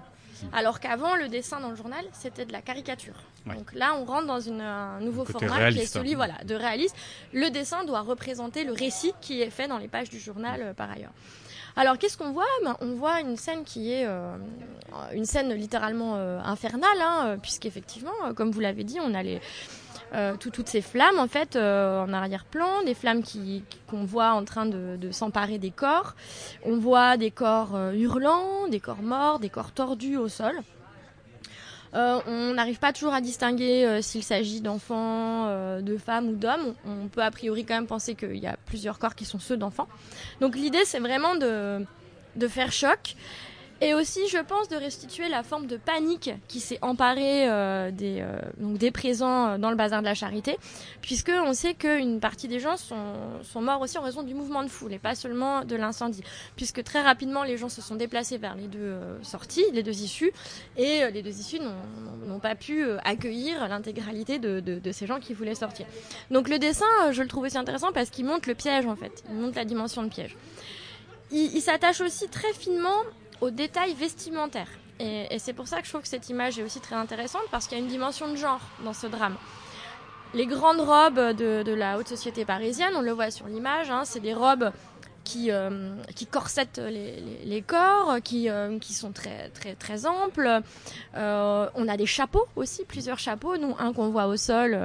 Alors 0.52 0.80
qu'avant, 0.80 1.16
le 1.16 1.30
dessin 1.30 1.60
dans 1.60 1.70
le 1.70 1.76
journal, 1.76 2.04
c'était 2.12 2.46
de 2.46 2.52
la 2.52 2.62
caricature. 2.62 3.16
Donc 3.46 3.74
là, 3.74 3.96
on 4.00 4.06
rentre 4.06 4.28
dans 4.28 4.50
un 4.50 5.00
nouveau 5.00 5.26
format 5.26 5.72
qui 5.72 5.80
est 5.80 5.86
celui 5.86 6.16
voilà, 6.16 6.36
de 6.46 6.56
réaliste. 6.56 6.96
Le 7.34 7.50
dessin 7.50 7.84
doit 7.84 8.02
représenter 8.02 8.64
le 8.64 8.74
récit 8.74 9.14
qui 9.22 9.42
est 9.42 9.50
fait 9.50 9.68
dans 9.68 9.78
les 9.78 9.88
pages 9.88 10.10
du 10.10 10.20
journal 10.20 10.62
euh, 10.62 10.74
par 10.74 10.92
ailleurs. 10.92 11.12
Alors 11.76 11.98
qu'est-ce 11.98 12.18
qu'on 12.18 12.32
voit? 12.32 12.46
Ben, 12.64 12.78
On 12.82 12.94
voit 12.94 13.20
une 13.20 13.36
scène 13.36 13.64
qui 13.64 13.92
est 13.92 14.06
euh, 14.06 14.36
une 15.14 15.26
scène 15.26 15.54
littéralement 15.54 16.16
euh, 16.18 16.40
infernale, 16.40 17.02
hein, 17.02 17.38
puisqu'effectivement, 17.42 18.12
comme 18.36 18.52
vous 18.52 18.60
l'avez 18.60 18.84
dit, 18.84 19.00
on 19.02 19.14
a 19.14 19.24
les, 19.24 19.42
toutes 20.40 20.70
ces 20.70 20.82
flammes 20.82 21.18
en 21.18 21.28
fait 21.28 21.56
en 21.56 22.14
arrière-plan, 22.14 22.84
des 22.86 22.94
flammes 22.94 23.24
qui 23.24 23.64
qu'on 23.88 24.04
voit 24.04 24.32
en 24.32 24.46
train 24.46 24.66
de, 24.66 25.12
s'emparer 25.12 25.58
des 25.58 25.72
corps. 25.72 26.16
On 26.64 26.78
voit 26.78 27.18
des 27.18 27.32
corps 27.32 27.78
hurlants, 27.94 28.68
des 28.70 28.80
corps 28.80 29.02
morts, 29.02 29.40
des 29.40 29.50
corps 29.50 29.72
tordus 29.72 30.18
au 30.18 30.28
sol. 30.28 30.54
Euh, 31.96 32.20
on 32.26 32.54
n'arrive 32.56 32.80
pas 32.80 32.92
toujours 32.92 33.14
à 33.14 33.22
distinguer 33.22 33.86
euh, 33.86 34.02
s'il 34.02 34.24
s'agit 34.24 34.62
d'enfants, 34.62 35.46
euh, 35.48 35.82
de 35.82 35.98
femmes 35.98 36.30
ou 36.30 36.36
d'hommes. 36.36 36.74
On, 36.86 37.08
peut 37.08 37.22
a 37.22 37.30
priori 37.30 37.66
quand 37.66 37.76
même 37.76 37.88
penser 37.88 38.16
qu'il 38.16 38.38
y 38.38 38.48
a 38.48 38.58
plusieurs 38.66 38.98
corps 38.98 39.14
qui 39.14 39.26
sont 39.26 39.40
ceux 39.40 39.58
d'enfants. 39.58 39.88
Donc 40.42 40.56
l'idée 40.56 40.86
c'est 40.86 41.00
vraiment 41.00 41.36
de, 41.36 41.86
de 42.36 42.48
faire 42.48 42.72
choc 42.72 43.16
et 43.84 43.94
aussi, 43.94 44.30
je 44.30 44.38
pense, 44.38 44.70
de 44.70 44.78
restituer 44.78 45.28
la 45.28 45.44
forme 45.44 45.68
de 45.68 45.76
panique 45.76 46.32
qui 46.48 46.62
s'est 46.62 46.80
emparée 46.82 47.50
euh, 47.50 47.92
des, 47.92 48.22
euh, 48.22 48.40
des 48.58 48.92
présents 48.92 49.50
euh, 49.50 49.58
dans 49.58 49.70
le 49.70 49.76
bazar 49.76 50.00
de 50.00 50.06
la 50.06 50.14
charité, 50.14 50.58
puisque 51.02 51.30
on 51.30 51.54
sait 51.54 51.74
qu'une 51.74 52.22
partie 52.22 52.48
des 52.48 52.62
gens 52.62 52.78
sont, 52.78 53.62
morts 53.62 53.82
aussi 53.82 53.98
en 53.98 54.02
raison 54.02 54.24
du 54.24 54.34
mouvement 54.34 54.64
de 54.64 54.70
foule 54.70 54.94
et 54.94 55.00
pas 55.00 55.16
seulement 55.16 55.66
de 55.66 55.76
l'incendie, 55.76 56.24
puisque 56.56 56.82
très 56.84 57.02
rapidement 57.02 57.44
les 57.44 57.58
gens 57.58 57.68
se 57.68 57.82
sont 57.82 57.96
déplacés 57.96 58.38
vers 58.38 58.56
les 58.56 58.68
deux 58.68 58.96
sorties, 59.22 59.66
les 59.74 59.84
deux 59.84 60.02
issues, 60.02 60.32
et 60.78 61.02
les 61.12 61.22
deux 61.22 61.38
issues 61.38 61.60
n'ont 62.26 62.40
pas 62.40 62.56
pu 62.56 62.86
accueillir 63.04 63.68
l'intégralité 63.68 64.40
de, 64.40 64.60
de, 64.62 64.92
ces 64.92 65.08
gens 65.08 65.20
qui 65.20 65.34
voulaient 65.34 65.56
sortir. 65.56 65.86
Donc 66.32 66.48
le 66.48 66.58
dessin, 66.58 67.12
je 67.12 67.22
le 67.22 67.28
trouve 67.28 67.44
aussi 67.44 67.58
intéressant 67.58 67.92
parce 67.92 68.10
qu'il 68.10 68.26
montre 68.26 68.48
le 68.48 68.56
piège 68.56 68.86
en 68.86 68.96
fait, 68.96 69.24
il 69.30 69.36
montre 69.36 69.58
la 69.58 69.66
dimension 69.66 70.04
de 70.04 70.10
piège. 70.10 70.38
il 71.32 71.62
s'attache 71.62 72.02
aussi 72.02 72.28
très 72.30 72.54
finement 72.54 73.02
aux 73.42 73.52
détails 73.52 73.94
vestimentaires. 73.94 74.70
Et, 75.00 75.40
c'est 75.40 75.54
pour 75.54 75.68
ça 75.68 75.80
que 75.80 75.86
je 75.86 75.90
trouve 75.90 76.02
que 76.02 76.08
cette 76.08 76.30
image 76.30 76.60
est 76.60 76.64
aussi 76.64 76.80
très 76.80 76.96
intéressante 76.96 77.44
parce 77.52 77.68
qu'il 77.68 77.78
y 77.78 77.82
a 77.82 77.84
une 77.84 77.90
dimension 77.90 78.30
de 78.30 78.36
genre 78.36 78.62
dans 78.84 78.94
ce 78.94 79.08
drame. 79.08 79.36
les 80.34 80.46
grandes 80.46 80.80
robes 80.80 81.36
de, 81.36 81.74
la 81.74 81.98
haute 81.98 82.08
société 82.08 82.46
parisienne, 82.46 82.94
on 82.96 83.02
le 83.02 83.12
voit 83.12 83.32
sur 83.32 83.48
l'image, 83.48 83.90
hein, 83.90 84.04
c'est 84.06 84.20
des 84.20 84.34
robes 84.34 84.72
qui, 85.24 85.52
euh, 85.52 85.96
qui 86.16 86.26
corsettent 86.26 86.82
les, 86.84 87.62
corps, 87.62 88.18
qui, 88.24 88.50
euh, 88.50 88.78
qui 88.80 88.94
sont 88.94 89.12
très, 89.12 89.50
très, 89.50 89.76
très 89.76 90.06
amples. 90.06 90.62
Euh, 91.16 91.70
on 91.76 91.88
a 91.88 91.98
des 91.98 92.06
chapeaux 92.06 92.46
aussi, 92.56 92.84
plusieurs 92.86 93.20
chapeaux, 93.20 93.58
nous, 93.58 93.76
un 93.80 93.94
qu'on 93.94 94.10
voit 94.10 94.28
au 94.28 94.38
sol. 94.38 94.78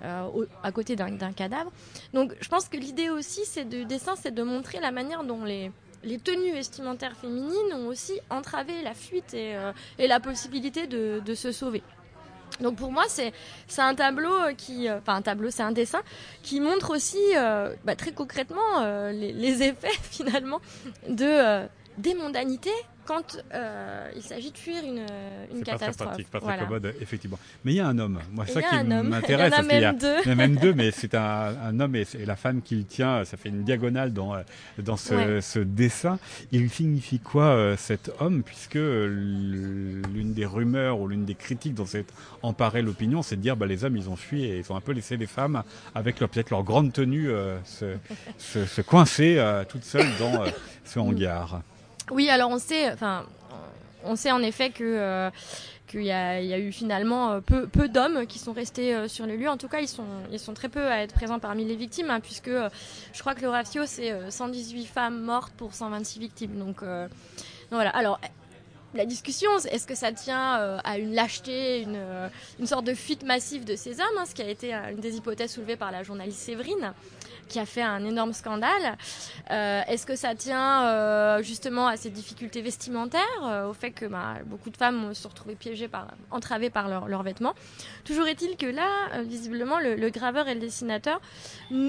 à 0.00 0.72
côté 0.72 0.94
d'un 0.94 1.32
cadavre. 1.32 1.72
Donc 2.14 2.36
je 2.40 2.48
pense 2.48 2.68
que 2.68 2.76
l'idée 2.76 3.10
aussi 3.10 3.40
c'est 3.44 3.64
du 3.64 3.84
dessin, 3.84 4.14
c'est 4.14 4.32
de 4.32 4.44
montrer 4.44 4.78
la 4.78 4.92
manière 4.92 5.24
dont 5.24 5.44
les, 5.44 5.72
les 6.04 6.18
tenues 6.18 6.52
vestimentaires 6.52 7.16
féminines 7.16 7.72
ont 7.74 7.86
aussi 7.86 8.20
entravé 8.30 8.82
la 8.82 8.94
fuite 8.94 9.34
et, 9.34 9.56
et 9.98 10.06
la 10.06 10.20
possibilité 10.20 10.86
de, 10.86 11.34
se 11.34 11.52
sauver. 11.52 11.82
Donc 12.60 12.76
pour 12.76 12.90
moi, 12.90 13.04
c'est 13.08 13.32
un 13.78 13.94
tableau 13.94 14.32
qui, 14.56 14.88
euh, 14.88 14.98
enfin 14.98 15.16
un 15.16 15.22
tableau, 15.22 15.50
c'est 15.50 15.62
un 15.62 15.72
dessin 15.72 16.00
qui 16.42 16.60
montre 16.60 16.90
aussi 16.90 17.18
euh, 17.36 17.74
bah, 17.84 17.94
très 17.94 18.12
concrètement 18.12 18.80
euh, 18.80 19.12
les, 19.12 19.32
les, 19.32 19.62
effets 19.62 19.96
finalement 20.02 20.60
de 21.08 21.66
des 21.98 22.14
mondanités 22.14 22.70
quand 23.08 23.42
euh, 23.54 24.10
il 24.14 24.22
s'agit 24.22 24.50
de 24.50 24.58
fuir 24.58 24.84
une, 24.84 25.06
une 25.50 25.64
catastrophe. 25.64 25.96
Pas 25.96 26.04
très 26.04 26.08
pratique, 26.08 26.30
pas 26.30 26.40
très 26.40 26.58
commode, 26.58 26.94
effectivement. 27.00 27.38
Mais 27.64 27.72
il 27.72 27.76
y 27.76 27.80
a 27.80 27.86
un 27.86 27.98
homme. 27.98 28.18
Moi, 28.32 28.44
ça 28.46 28.60
qui 28.60 28.84
m'intéresse. 28.84 29.54
Il 29.56 29.72
y 29.72 29.78
en 29.78 29.80
a 29.80 29.80
même 29.80 29.98
deux. 29.98 30.16
Il 30.24 30.28
y 30.28 30.30
a 30.30 30.34
même 30.34 30.56
deux, 30.56 30.74
mais 30.74 30.90
c'est 30.92 31.14
un, 31.14 31.56
un, 31.64 31.80
homme 31.80 31.96
et, 31.96 32.06
la 32.26 32.36
femme 32.36 32.60
qui 32.60 32.76
le 32.76 32.84
tient. 32.84 33.24
Ça 33.24 33.38
fait 33.38 33.48
une 33.48 33.64
diagonale 33.64 34.12
dans, 34.12 34.34
dans 34.78 34.98
ce, 34.98 35.40
ce 35.40 35.58
dessin. 35.58 36.18
Il 36.52 36.68
signifie 36.68 37.18
quoi 37.18 37.44
euh, 37.44 37.76
cet 37.78 38.12
homme 38.20 38.42
Puisque 38.42 38.74
l'une 38.74 40.34
des 40.34 40.44
rumeurs 40.44 41.00
ou 41.00 41.08
l'une 41.08 41.24
des 41.24 41.34
critiques 41.34 41.74
dont 41.74 41.86
s'est 41.86 42.04
emparée 42.42 42.82
l'opinion, 42.82 43.22
c'est 43.22 43.36
de 43.36 43.40
dire 43.40 43.56
bah, 43.56 43.64
les 43.64 43.84
hommes, 43.84 43.96
ils 43.96 44.10
ont 44.10 44.16
fui 44.16 44.44
et 44.44 44.58
ils 44.58 44.70
ont 44.70 44.76
un 44.76 44.82
peu 44.82 44.92
laissé 44.92 45.16
les 45.16 45.26
femmes 45.26 45.62
avec 45.94 46.20
leur 46.20 46.28
peut-être 46.28 46.50
leur 46.50 46.62
grande 46.62 46.92
tenue 46.92 47.30
euh, 47.30 47.56
se, 47.64 47.96
se, 48.38 48.66
se, 48.66 48.82
coincer 48.82 49.42
toutes 49.70 49.84
seules 49.84 50.10
dans 50.18 50.44
ce 50.84 50.98
hangar. 50.98 51.62
Oui, 52.10 52.28
alors 52.30 52.50
on 52.50 52.58
sait, 52.58 52.90
enfin, 52.92 53.24
on 54.04 54.14
en 54.30 54.42
effet 54.42 54.72
euh, 54.80 55.30
qu'il 55.86 56.02
y, 56.02 56.12
a 56.12 56.58
eu 56.58 56.72
finalement 56.72 57.32
euh, 57.32 57.40
peu, 57.40 57.88
d'hommes 57.88 58.26
qui 58.26 58.38
sont 58.38 58.52
restés 58.52 58.94
euh, 58.94 59.08
sur 59.08 59.26
les 59.26 59.36
lieux. 59.36 59.48
En 59.48 59.56
tout 59.56 59.68
cas, 59.68 59.80
ils 59.80 59.88
sont, 59.88 60.54
très 60.54 60.68
peu 60.68 60.86
à 60.86 61.02
être 61.02 61.14
présents 61.14 61.38
parmi 61.38 61.64
les 61.64 61.76
victimes, 61.76 62.10
hein, 62.10 62.20
puisque 62.20 62.50
je 62.50 63.20
crois 63.20 63.34
que 63.34 63.42
le 63.42 63.48
ratio, 63.48 63.84
c'est 63.86 64.30
118 64.30 64.86
femmes 64.86 65.20
mortes 65.20 65.52
pour 65.56 65.74
126 65.74 66.18
victimes. 66.18 66.58
Donc, 66.58 66.82
voilà. 67.70 67.90
Alors, 67.90 68.20
la 68.94 69.04
discussion, 69.04 69.50
est-ce 69.70 69.86
que 69.86 69.94
ça 69.94 70.12
tient 70.12 70.78
à 70.82 70.98
une 70.98 71.14
lâcheté, 71.14 71.82
une, 71.82 72.00
une 72.58 72.66
sorte 72.66 72.86
de 72.86 72.94
fuite 72.94 73.22
massive 73.22 73.64
de 73.64 73.76
ces 73.76 74.00
hommes, 74.00 74.18
hein, 74.18 74.24
ce 74.26 74.34
qui 74.34 74.42
a 74.42 74.48
été 74.48 74.72
une 74.72 75.00
des 75.00 75.16
hypothèses 75.16 75.52
soulevées 75.52 75.76
par 75.76 75.92
la 75.92 76.02
journaliste 76.02 76.40
Séverine 76.40 76.94
qui 77.48 77.58
a 77.58 77.66
fait 77.66 77.82
un 77.82 78.04
énorme 78.04 78.32
scandale. 78.32 78.96
Euh, 79.50 79.82
est-ce 79.88 80.06
que 80.06 80.14
ça 80.14 80.34
tient 80.34 80.86
euh, 80.86 81.42
justement 81.42 81.86
à 81.88 81.96
ces 81.96 82.10
difficultés 82.10 82.62
vestimentaires, 82.62 83.22
euh, 83.44 83.68
au 83.68 83.72
fait 83.72 83.90
que 83.90 84.06
bah, 84.06 84.34
beaucoup 84.46 84.70
de 84.70 84.76
femmes 84.76 85.14
se 85.14 85.26
retrouvées 85.26 85.54
piégées, 85.54 85.88
par, 85.88 86.08
entravées 86.30 86.70
par 86.70 86.88
leurs 86.88 87.22
vêtements? 87.22 87.54
Toujours 88.04 88.26
est-il 88.28 88.56
que 88.56 88.66
là, 88.66 89.22
visiblement, 89.24 89.78
le, 89.80 90.10
graveur 90.10 90.48
et 90.48 90.54
le 90.54 90.60
dessinateur 90.60 91.20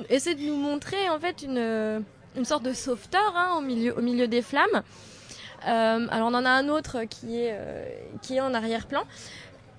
essaient 0.10 0.36
de 0.36 0.42
nous 0.44 0.58
montrer 0.58 1.10
en 1.10 1.20
fait 1.20 1.44
une, 1.44 2.04
sorte 2.44 2.64
de 2.64 2.74
sauveteur 2.74 3.34
hein, 3.36 3.56
au, 3.58 3.62
milieu, 3.62 4.28
des 4.28 4.42
flammes. 4.42 4.84
alors 5.64 6.30
on 6.30 6.34
en 6.34 6.46
a 6.46 6.50
un 6.50 6.70
autre 6.70 7.04
qui 7.04 7.36
est 7.38 8.40
en 8.40 8.54
arrière-plan. 8.54 9.04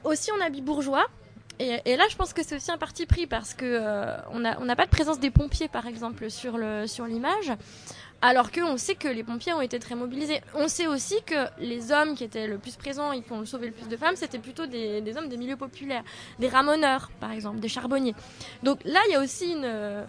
Aussi 0.03 0.33
en 0.33 0.41
habit 0.41 0.63
bourgeois, 0.63 1.07
et, 1.61 1.97
là, 1.97 2.05
je 2.11 2.17
pense 2.17 2.33
que 2.33 2.43
c'est 2.43 2.57
aussi 2.57 2.71
un 2.71 2.79
parti 2.79 3.05
pris 3.05 3.26
parce 3.26 3.52
que 3.52 3.64
euh, 3.67 4.17
on 4.31 4.38
n'a 4.40 4.76
pas 4.76 4.87
de 4.87 4.90
présence 4.90 5.21
des 5.21 5.31
pompiers, 5.31 5.69
par 5.69 5.87
exemple, 5.87 6.31
sur 6.31 6.57
l'image. 6.59 7.52
Alors 8.23 8.50
qu'on 8.50 8.76
sait 8.76 8.95
que 8.95 9.09
les 9.09 9.25
pompiers 9.25 9.52
ont 9.52 9.61
été 9.61 9.79
très 9.79 9.95
mobilisés. 9.95 10.40
On 10.55 10.69
sait 10.69 10.87
aussi 10.87 11.17
que 11.25 11.47
les 11.59 11.93
hommes 11.93 12.14
qui 12.14 12.25
étaient 12.25 12.47
le 12.47 12.59
plus 12.59 12.76
présents 12.76 13.12
et 13.12 13.23
qui 13.23 13.33
ont 13.33 13.45
sauvé 13.47 13.67
le 13.67 13.73
plus 13.73 13.88
de 13.88 13.97
femmes, 13.97 14.17
c'était 14.17 14.38
plutôt 14.38 14.67
des, 14.67 15.02
hommes 15.17 15.29
des 15.29 15.38
milieux 15.38 15.57
populaires, 15.57 16.02
des 16.38 16.49
ramoneurs, 16.49 17.11
par 17.21 17.33
exemple, 17.33 17.61
des 17.61 17.69
charbonniers. 17.69 18.14
Donc 18.62 18.81
là, 18.85 19.00
il 19.09 19.12
y 19.12 19.17
a 19.17 19.21
aussi 19.21 19.52
une, 19.52 20.07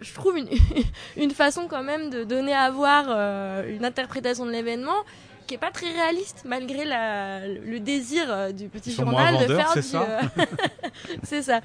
je 0.00 0.14
trouve 0.14 0.36
une, 0.36 0.48
une 1.16 1.30
façon 1.30 1.66
quand 1.68 1.82
même 1.82 2.10
de 2.10 2.24
donner 2.24 2.54
à 2.54 2.70
voir 2.70 3.06
euh, 3.08 3.76
une 3.76 3.84
interprétation 3.84 4.46
de 4.46 4.50
l'événement 4.50 5.04
qui 5.46 5.54
est 5.54 5.58
pas 5.58 5.70
très 5.70 5.90
réaliste 5.90 6.42
malgré 6.44 6.84
la, 6.84 7.46
le 7.46 7.80
désir 7.80 8.24
euh, 8.28 8.52
du 8.52 8.68
petit 8.68 8.92
journal 8.92 9.46
de 9.46 9.54
faire 9.54 9.74
du. 9.74 9.96
Euh, 9.96 10.44
c'est 11.22 11.42
ça. 11.42 11.60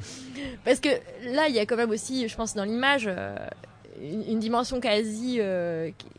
Parce 0.65 0.79
que 0.79 0.89
là, 1.25 1.47
il 1.47 1.55
y 1.55 1.59
a 1.59 1.65
quand 1.65 1.77
même 1.77 1.91
aussi, 1.91 2.27
je 2.27 2.35
pense, 2.35 2.55
dans 2.55 2.63
l'image. 2.63 3.05
Euh, 3.07 3.35
une, 4.01 4.39
dimension 4.39 4.79
quasi, 4.79 5.41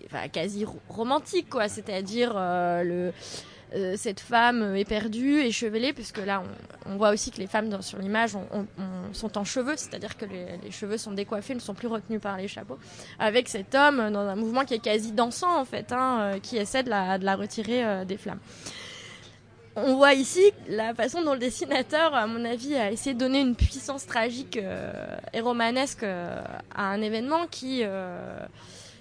enfin, 0.05 0.29
quasi 0.29 0.67
romantique, 0.91 1.49
quoi. 1.49 1.67
C'est-à-dire 1.69 2.35
le, 2.35 3.11
euh, 3.75 3.95
cette 3.97 4.21
femme 4.21 4.75
éperdue, 4.75 5.41
échevelée, 5.41 5.93
puisque 5.93 6.19
là 6.19 6.43
on, 6.87 6.97
voit 6.97 7.11
aussi 7.11 7.31
que 7.31 7.39
les 7.39 7.47
femmes 7.47 7.83
sur 7.83 7.99
l'image 7.99 8.33
sont 9.13 9.39
en 9.39 9.45
cheveux, 9.45 9.75
c'est-à-dire 9.77 10.17
que 10.17 10.25
les, 10.25 10.71
cheveux 10.71 10.99
sont 10.99 11.13
décoiffés, 11.13 11.55
ne 11.55 11.61
sont 11.61 11.75
plus 11.75 11.87
retenus 11.87 12.21
par 12.21 12.37
les 12.37 12.49
chapeaux, 12.49 12.79
avec 13.19 13.49
cet 13.49 13.75
homme 13.75 14.11
dans 14.11 14.27
un 14.27 14.35
mouvement 14.35 14.65
qui 14.65 14.75
est 14.75 14.81
quasi 14.81 15.13
dansant 15.13 15.61
en 15.61 15.65
fait, 15.65 15.93
hein, 15.93 16.19
euh, 16.21 16.39
qui 16.41 16.57
essaie 16.57 16.83
de 16.83 16.91
la, 16.91 17.37
retirer 17.37 17.85
euh, 17.85 18.05
des 18.05 18.17
flammes. 18.17 18.41
On 19.77 19.95
voit 19.95 20.15
ici 20.15 20.43
la 20.69 20.93
façon 20.95 21.23
dont 21.23 21.35
le 21.35 21.39
dessinateur, 21.39 22.13
à 22.15 22.27
mon 22.27 22.45
avis, 22.45 22.75
a 22.75 22.91
essayé 22.91 23.15
de 23.15 23.21
donner 23.21 23.41
une 23.41 23.55
puissance 23.55 24.05
tragique 24.05 24.59
et 25.33 25.41
romanesque 25.41 26.03
à 26.03 26.91
un 26.91 27.01
événement 27.01 27.47
qui 27.47 27.85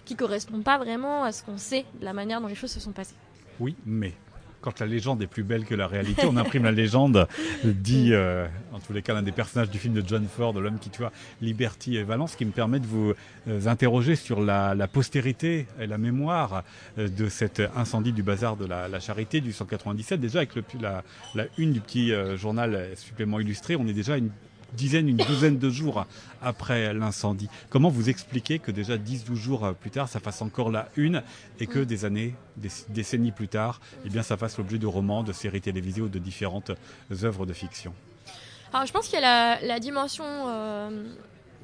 qui 0.05 0.15
correspond 0.15 0.61
pas 0.61 0.79
vraiment 0.79 1.23
à 1.23 1.31
ce 1.31 1.43
qu'on 1.43 1.57
sait 1.57 1.85
de 1.99 2.05
la 2.05 2.13
manière 2.13 2.39
dont 2.41 2.47
les 2.47 2.55
choses 2.55 2.71
se 2.71 2.79
sont 2.79 2.91
passées. 2.91 3.15
Oui, 3.59 3.75
mais 3.85 4.13
quand 4.61 4.79
la 4.79 4.85
légende 4.85 5.21
est 5.21 5.27
plus 5.27 5.43
belle 5.43 5.65
que 5.65 5.75
la 5.75 5.87
réalité, 5.87 6.25
on 6.25 6.37
imprime 6.37 6.63
la 6.63 6.71
légende, 6.71 7.27
dit 7.63 8.09
euh, 8.13 8.47
en 8.73 8.79
tous 8.79 8.93
les 8.93 9.01
cas 9.01 9.13
l'un 9.13 9.21
des 9.21 9.31
personnages 9.31 9.69
du 9.69 9.79
film 9.79 9.93
de 9.93 10.03
John 10.05 10.25
Ford, 10.27 10.53
L'homme 10.53 10.79
qui 10.79 10.89
tua 10.89 11.11
Liberty 11.41 11.97
et 11.97 12.03
Valence, 12.03 12.35
qui 12.35 12.45
me 12.45 12.51
permet 12.51 12.79
de 12.79 12.87
vous 12.87 13.13
euh, 13.47 13.67
interroger 13.67 14.15
sur 14.15 14.41
la, 14.41 14.75
postérité 14.91 15.67
et 15.79 15.87
la 15.87 15.97
mémoire 15.97 16.63
euh, 16.97 17.07
de 17.07 17.29
cet 17.29 17.61
incendie 17.75 18.13
du 18.13 18.23
bazar 18.23 18.55
de 18.57 18.65
la, 18.65 18.99
Charité 18.99 19.39
du 19.39 19.53
197. 19.53 20.19
Déjà 20.19 20.39
avec 20.39 20.51
la, 20.81 21.03
la 21.35 21.45
une 21.57 21.71
du 21.71 21.79
petit 21.79 22.11
journal 22.35 22.87
supplément 22.95 23.39
illustré, 23.39 23.77
on 23.77 23.87
est 23.87 23.93
déjà 23.93 24.17
une 24.17 24.29
dizaine, 24.73 25.09
une 25.09 25.17
douzaine 25.17 25.57
de 25.57 25.69
jours 25.69 26.05
après 26.41 26.93
l'incendie. 26.93 27.49
Comment 27.69 27.89
vous 27.89 28.09
expliquez 28.09 28.59
que 28.59 28.71
déjà 28.71 28.97
10-12 28.97 29.35
jours 29.35 29.73
plus 29.79 29.91
tard, 29.91 30.07
ça 30.07 30.19
fasse 30.19 30.41
encore 30.41 30.71
la 30.71 30.89
une 30.95 31.23
et 31.59 31.67
que 31.67 31.79
des 31.79 32.05
années, 32.05 32.35
des 32.57 32.69
décennies 32.89 33.31
plus 33.31 33.47
tard, 33.47 33.81
eh 34.05 34.09
bien, 34.09 34.23
ça 34.23 34.37
fasse 34.37 34.57
l'objet 34.57 34.77
de 34.77 34.87
romans, 34.87 35.23
de 35.23 35.33
séries 35.33 35.61
télévisées 35.61 36.01
ou 36.01 36.09
de 36.09 36.19
différentes 36.19 36.71
œuvres 37.23 37.45
de 37.45 37.53
fiction? 37.53 37.93
Alors, 38.73 38.85
je 38.85 38.93
pense 38.93 39.07
qu'il 39.07 39.19
y 39.19 39.23
a 39.23 39.59
la, 39.61 39.79
dimension 39.79 40.25
euh, 40.25 41.03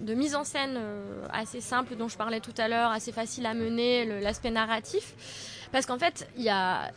de 0.02 0.14
mise 0.16 0.36
en 0.36 0.44
scène 0.44 0.76
euh, 0.78 1.26
assez 1.32 1.62
simple 1.62 1.96
dont 1.96 2.08
je 2.08 2.18
parlais 2.18 2.40
tout 2.40 2.54
à 2.58 2.68
l'heure, 2.68 2.92
assez 2.92 3.12
facile 3.12 3.46
à 3.46 3.54
mener, 3.54 4.22
l'aspect 4.22 4.52
narratif. 4.52 5.68
Parce 5.72 5.86
qu'en 5.86 6.00
fait, 6.00 6.28
il 6.36 6.44
y 6.44 6.50
a 6.50 6.92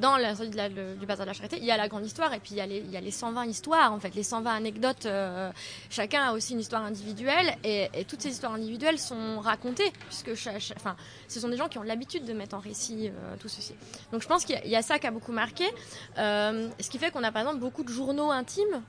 dans 0.00 0.16
l'incendie 0.16 0.50
du 0.50 1.06
bazar 1.06 1.26
de 1.26 1.30
la 1.30 1.32
charité, 1.32 1.56
il 1.58 1.64
y 1.64 1.70
a 1.70 1.76
la 1.76 1.88
grande 1.88 2.04
histoire 2.04 2.32
et 2.32 2.40
puis 2.40 2.52
il 2.52 2.56
y 2.56 2.60
a 2.60 2.66
les, 2.66 2.78
il 2.78 2.90
y 2.90 2.96
a 2.96 3.00
les 3.00 3.10
120 3.10 3.46
histoires, 3.46 3.92
en 3.92 4.00
fait, 4.00 4.14
les 4.14 4.22
120 4.22 4.50
anecdotes. 4.54 5.06
Euh, 5.06 5.50
chacun 5.90 6.22
a 6.22 6.32
aussi 6.32 6.52
une 6.52 6.60
histoire 6.60 6.82
individuelle 6.82 7.56
et, 7.64 7.88
toutes 8.08 8.22
ces 8.22 8.30
histoires 8.30 8.54
individuelles 8.54 8.98
sont 8.98 9.40
racontées 9.40 9.92
puisque 10.08 10.30
enfin, 10.76 10.96
ce 11.28 11.40
sont 11.40 11.48
des 11.48 11.56
gens 11.56 11.68
qui 11.68 11.78
ont 11.78 11.82
l'habitude 11.82 12.24
de 12.24 12.32
mettre 12.32 12.54
en 12.54 12.60
récit 12.60 13.08
euh, 13.08 13.36
tout 13.40 13.48
ceci. 13.48 13.74
Donc 14.12 14.22
je 14.22 14.28
pense 14.28 14.44
qu'il 14.44 14.60
y, 14.64 14.76
a 14.76 14.82
ça 14.82 14.98
qui 14.98 15.06
a 15.06 15.10
beaucoup 15.10 15.32
marqué, 15.32 15.64
euh, 16.18 16.68
ce 16.80 16.88
qui 16.90 16.98
fait 16.98 17.10
qu'on 17.10 17.24
a 17.24 17.32
par 17.32 17.42
exemple 17.42 17.60
beaucoup 17.60 17.82
de 17.82 17.88
journaux 17.88 18.30
intimes 18.30 18.82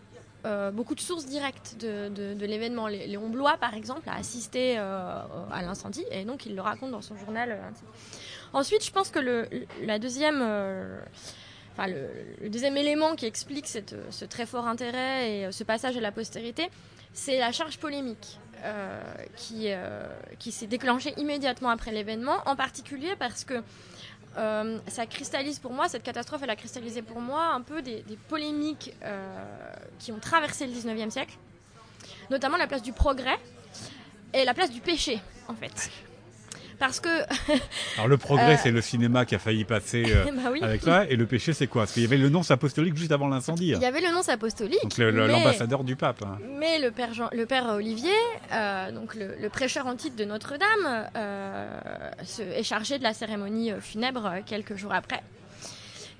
beaucoup 0.71 0.95
de 0.95 1.01
sources 1.01 1.25
directes 1.25 1.75
de, 1.77 2.45
l'événement. 2.45 2.87
Léon 2.87 3.27
Blois, 3.27 3.57
par 3.57 3.73
exemple, 3.73 4.07
a 4.07 4.15
assisté 4.15 4.77
à 4.77 5.61
l'incendie 5.61 6.05
et 6.09 6.23
donc 6.23 6.45
il 6.45 6.55
le 6.55 6.61
raconte 6.61 6.91
dans 6.91 7.01
son 7.01 7.17
journal. 7.17 7.59
Ensuite, 8.53 8.83
je 8.85 8.91
pense 8.91 9.09
que 9.09 9.19
le, 9.19 9.47
la 9.83 9.99
deuxième, 9.99 10.39
euh, 10.41 10.99
élément 12.75 13.15
qui 13.15 13.25
explique 13.25 13.67
ce 13.67 14.25
très 14.25 14.45
fort 14.45 14.67
intérêt 14.67 15.31
et 15.31 15.45
euh, 15.45 15.51
ce 15.51 15.63
passage 15.63 15.97
à 15.97 16.01
la 16.01 16.11
postérité, 16.11 16.69
c'est 17.13 17.39
la 17.39 17.51
charge 17.51 17.77
polémique. 17.77 18.39
Euh, 18.63 18.99
qui, 20.39 20.51
s'est 20.51 20.65
déclenchée 20.65 21.13
immédiatement 21.17 21.69
après 21.69 21.91
l'événement, 21.91 22.37
en 22.47 22.55
particulier 22.55 23.15
parce 23.19 23.45
que 23.45 23.61
ça 24.35 25.05
cristallise 25.07 25.59
pour 25.59 25.73
moi, 25.73 25.87
cette 25.87 26.01
catastrophe, 26.01 26.41
elle 26.43 26.49
a 26.49 26.55
cristallisé 26.55 27.03
pour 27.03 27.21
moi 27.21 27.53
un 27.53 27.61
peu 27.61 27.83
des, 27.83 28.01
des 28.01 28.17
polémiques 28.17 28.95
qui 29.99 30.11
ont 30.11 30.17
traversé 30.19 30.65
le 30.65 30.73
19e 30.73 31.11
siècle, 31.11 31.37
notamment 32.31 32.57
la 32.57 32.65
place 32.65 32.81
du 32.81 32.93
progrès 32.93 33.37
et 34.33 34.43
la 34.43 34.55
place 34.55 34.71
du 34.71 34.81
péché, 34.81 35.19
en 35.47 35.53
fait. 35.53 35.91
Parce 36.79 36.99
que. 36.99 37.09
Alors 37.95 38.07
le 38.07 38.17
progrès, 38.17 38.53
euh, 38.53 38.59
c'est 38.61 38.71
le 38.71 38.81
cinéma 38.81 39.25
qui 39.25 39.35
a 39.35 39.39
failli 39.39 39.65
passer 39.65 40.03
euh, 40.07 40.25
bah 40.61 40.65
avec 40.67 40.81
ça, 40.81 41.05
et 41.05 41.15
le 41.15 41.25
péché, 41.25 41.53
c'est 41.53 41.67
quoi? 41.67 41.83
Parce 41.83 41.93
qu'il 41.93 42.03
y 42.03 42.05
avait 42.05 42.17
le 42.17 42.29
nonce 42.29 42.51
apostolique 42.51 42.95
juste 42.95 43.11
avant 43.11 43.27
l'incendie. 43.27 43.69
Il 43.69 43.81
y 43.81 43.85
avait 43.85 44.01
le 44.01 44.11
nonce 44.11 44.29
apostolique. 44.29 44.81
Donc 44.83 44.97
l'ambassadeur 44.97 45.83
du 45.83 45.95
pape. 45.95 46.23
Hein. 46.23 46.37
Mais 46.59 46.79
le 46.79 46.91
père, 46.91 47.13
Jean, 47.13 47.29
le 47.31 47.45
père 47.45 47.67
Olivier, 47.69 48.11
euh, 48.51 48.91
donc 48.91 49.15
le, 49.15 49.49
prêcheur 49.49 49.87
en 49.87 49.95
titre 49.95 50.15
de 50.15 50.25
Notre-Dame, 50.25 51.09
est 52.53 52.63
chargé 52.63 52.99
de 52.99 53.03
la 53.03 53.13
cérémonie 53.13 53.71
funèbre 53.79 54.35
quelques 54.45 54.75
jours 54.75 54.93
après. 54.93 55.23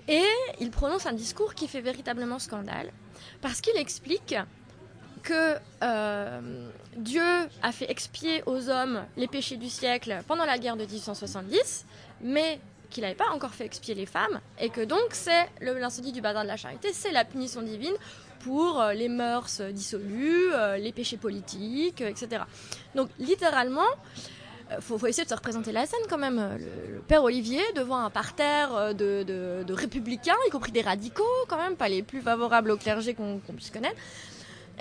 Et 0.08 0.24
il 0.60 0.72
prononce 0.72 1.06
un 1.06 1.14
discours 1.14 1.54
qui 1.54 1.68
fait 1.68 1.82
véritablement 1.82 2.40
scandale, 2.40 2.92
parce 3.42 3.62
qu'il 3.62 3.76
explique 3.78 4.36
que 5.28 5.58
euh, 5.84 6.70
Dieu 6.96 7.22
a 7.62 7.72
fait 7.74 7.92
expier 7.92 8.44
aux 8.46 8.70
hommes 8.70 9.04
les 9.18 9.28
péchés 9.28 9.58
du 9.58 9.68
siècle 9.68 10.22
pendant 10.26 10.46
la 10.46 10.58
guerre 10.58 10.78
de 10.78 10.86
1870, 10.86 11.86
mais 12.22 12.62
qu'il 12.90 13.04
n'avait 13.04 13.14
pas 13.16 13.30
encore 13.32 13.54
fait 13.54 13.66
expier 13.66 13.94
les 13.94 14.06
femmes, 14.06 14.40
et 14.62 14.70
que 14.70 14.80
donc 14.80 15.10
c'est 15.12 15.50
l'incendie 15.60 16.14
du 16.14 16.22
bazar 16.22 16.44
de 16.44 16.48
la 16.48 16.56
charité, 16.56 16.94
c'est 16.94 17.12
la 17.12 17.26
punition 17.26 17.62
divine 17.62 17.96
pour 18.40 18.80
euh, 18.80 18.94
les 18.94 19.10
mœurs 19.10 19.60
dissolues, 19.74 20.54
euh, 20.54 20.78
les 20.78 20.94
péchés 20.94 21.18
politiques, 21.18 22.00
etc. 22.00 22.44
Donc 22.96 23.10
littéralement, 23.20 23.92
il 24.72 24.82
faut, 24.82 24.96
essayer 25.08 25.26
de 25.26 25.30
se 25.30 25.36
représenter 25.36 25.74
la 25.74 25.86
scène 25.86 26.00
quand 26.10 26.18
même. 26.18 26.58
Le, 26.58 27.02
père 27.02 27.24
Olivier 27.24 27.64
devant 27.76 27.98
un 27.98 28.10
parterre 28.10 28.96
de, 28.96 29.74
républicains, 29.74 30.36
y 30.48 30.50
compris 30.52 30.72
des 30.72 30.82
radicaux 30.82 31.24
quand 31.50 31.58
même, 31.58 31.76
pas 31.76 31.90
les 31.90 32.02
plus 32.02 32.22
favorables 32.22 32.72
au 32.72 32.78
clergé 32.78 33.14
qu'on 33.14 33.40
puisse 33.40 33.72
connaître, 33.72 33.98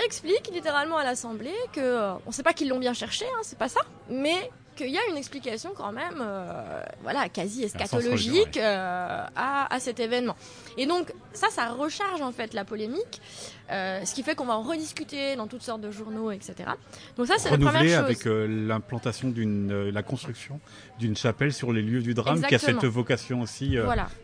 explique 0.04 0.50
littéralement 0.52 0.98
à 0.98 1.04
l'Assemblée 1.04 1.54
que 1.72 1.80
euh, 1.80 2.12
on 2.26 2.28
ne 2.28 2.32
sait 2.32 2.42
pas 2.42 2.52
qu'ils 2.52 2.68
l'ont 2.68 2.78
bien 2.78 2.92
cherché, 2.92 3.24
hein, 3.24 3.40
c'est 3.42 3.58
pas 3.58 3.68
ça, 3.68 3.80
mais 4.10 4.50
qu'il 4.76 4.90
y 4.90 4.98
a 4.98 5.00
une 5.08 5.16
explication 5.16 5.70
quand 5.74 5.90
même, 5.90 6.18
euh, 6.20 6.82
voilà, 7.02 7.30
quasi 7.30 7.64
eschatologique 7.64 8.58
euh, 8.58 9.24
à, 9.34 9.80
cet 9.80 10.00
événement. 10.00 10.36
Et 10.76 10.84
donc 10.84 11.14
ça, 11.32 11.48
ça 11.48 11.68
recharge 11.68 12.20
en 12.20 12.30
fait 12.30 12.52
la 12.52 12.66
polémique, 12.66 13.22
ce 13.70 14.14
qui 14.14 14.22
fait 14.22 14.34
qu'on 14.34 14.44
va 14.44 14.58
en 14.58 14.62
rediscuter 14.62 15.34
dans 15.34 15.46
toutes 15.46 15.62
sortes 15.62 15.80
de 15.80 15.90
journaux, 15.90 16.30
etc. 16.30 16.68
Donc 17.16 17.26
ça, 17.26 17.36
c'est 17.38 17.50
la 17.50 17.56
première 17.56 17.82
chose. 17.82 17.94
avec 17.94 18.24
l'implantation 18.26 19.30
d'une, 19.30 19.88
la 19.88 20.02
construction 20.02 20.60
d'une 20.98 21.16
chapelle 21.16 21.54
sur 21.54 21.72
les 21.72 21.80
lieux 21.80 22.02
du 22.02 22.12
drame, 22.12 22.42
qui 22.42 22.54
a 22.54 22.58
cette 22.58 22.84
vocation 22.84 23.40
aussi 23.40 23.78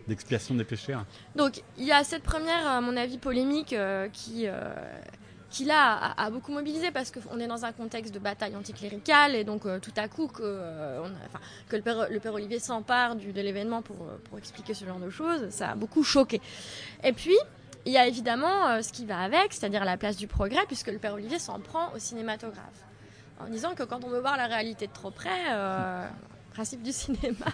d'expiation 0.06 0.54
des 0.54 0.64
péchés. 0.64 0.92
Hein. 0.92 1.06
Donc 1.34 1.62
il 1.78 1.86
y 1.86 1.92
a 1.92 2.04
cette 2.04 2.24
première, 2.24 2.66
à 2.66 2.82
mon 2.82 2.98
avis, 2.98 3.16
polémique 3.16 3.74
qui 4.12 4.46
qui 5.52 5.64
là 5.64 6.14
a, 6.16 6.30
beaucoup 6.30 6.50
mobilisé 6.50 6.90
parce 6.90 7.12
qu'on 7.12 7.38
est 7.38 7.46
dans 7.46 7.64
un 7.64 7.72
contexte 7.72 8.12
de 8.12 8.18
bataille 8.18 8.56
anticléricale 8.56 9.36
et 9.36 9.44
donc 9.44 9.66
euh, 9.66 9.78
tout 9.78 9.92
à 9.96 10.08
coup 10.08 10.26
que, 10.26 10.42
euh, 10.42 11.06
que 11.68 11.76
le, 11.76 11.82
père, 11.82 12.34
Olivier 12.34 12.58
s'empare 12.58 13.14
de 13.16 13.40
l'événement 13.40 13.82
pour, 13.82 13.96
euh, 14.02 14.16
pour 14.24 14.38
expliquer 14.38 14.72
ce 14.72 14.86
genre 14.86 14.98
de 14.98 15.10
choses, 15.10 15.50
ça 15.50 15.70
a 15.70 15.74
beaucoup 15.74 16.02
choqué. 16.02 16.40
Et 17.04 17.12
puis, 17.12 17.36
il 17.84 17.92
y 17.92 17.98
a 17.98 18.06
évidemment 18.06 18.80
ce 18.82 18.92
qui 18.92 19.04
va 19.04 19.20
avec, 19.20 19.52
c'est-à-dire 19.52 19.84
la 19.84 19.96
place 19.96 20.16
du 20.16 20.26
progrès, 20.26 20.64
puisque 20.66 20.88
le 20.88 20.98
père 20.98 21.14
Olivier 21.14 21.38
s'en 21.38 21.58
prend 21.60 21.92
au 21.94 21.98
cinématographe. 21.98 22.86
En 23.40 23.48
disant 23.48 23.74
que 23.74 23.82
quand 23.82 24.04
on 24.04 24.08
veut 24.08 24.20
voir 24.20 24.36
la 24.36 24.46
réalité 24.46 24.86
de 24.86 24.92
trop 24.92 25.10
près, 25.10 25.28
principe 26.52 26.82
du 26.82 26.92
cinéma, 27.02 27.46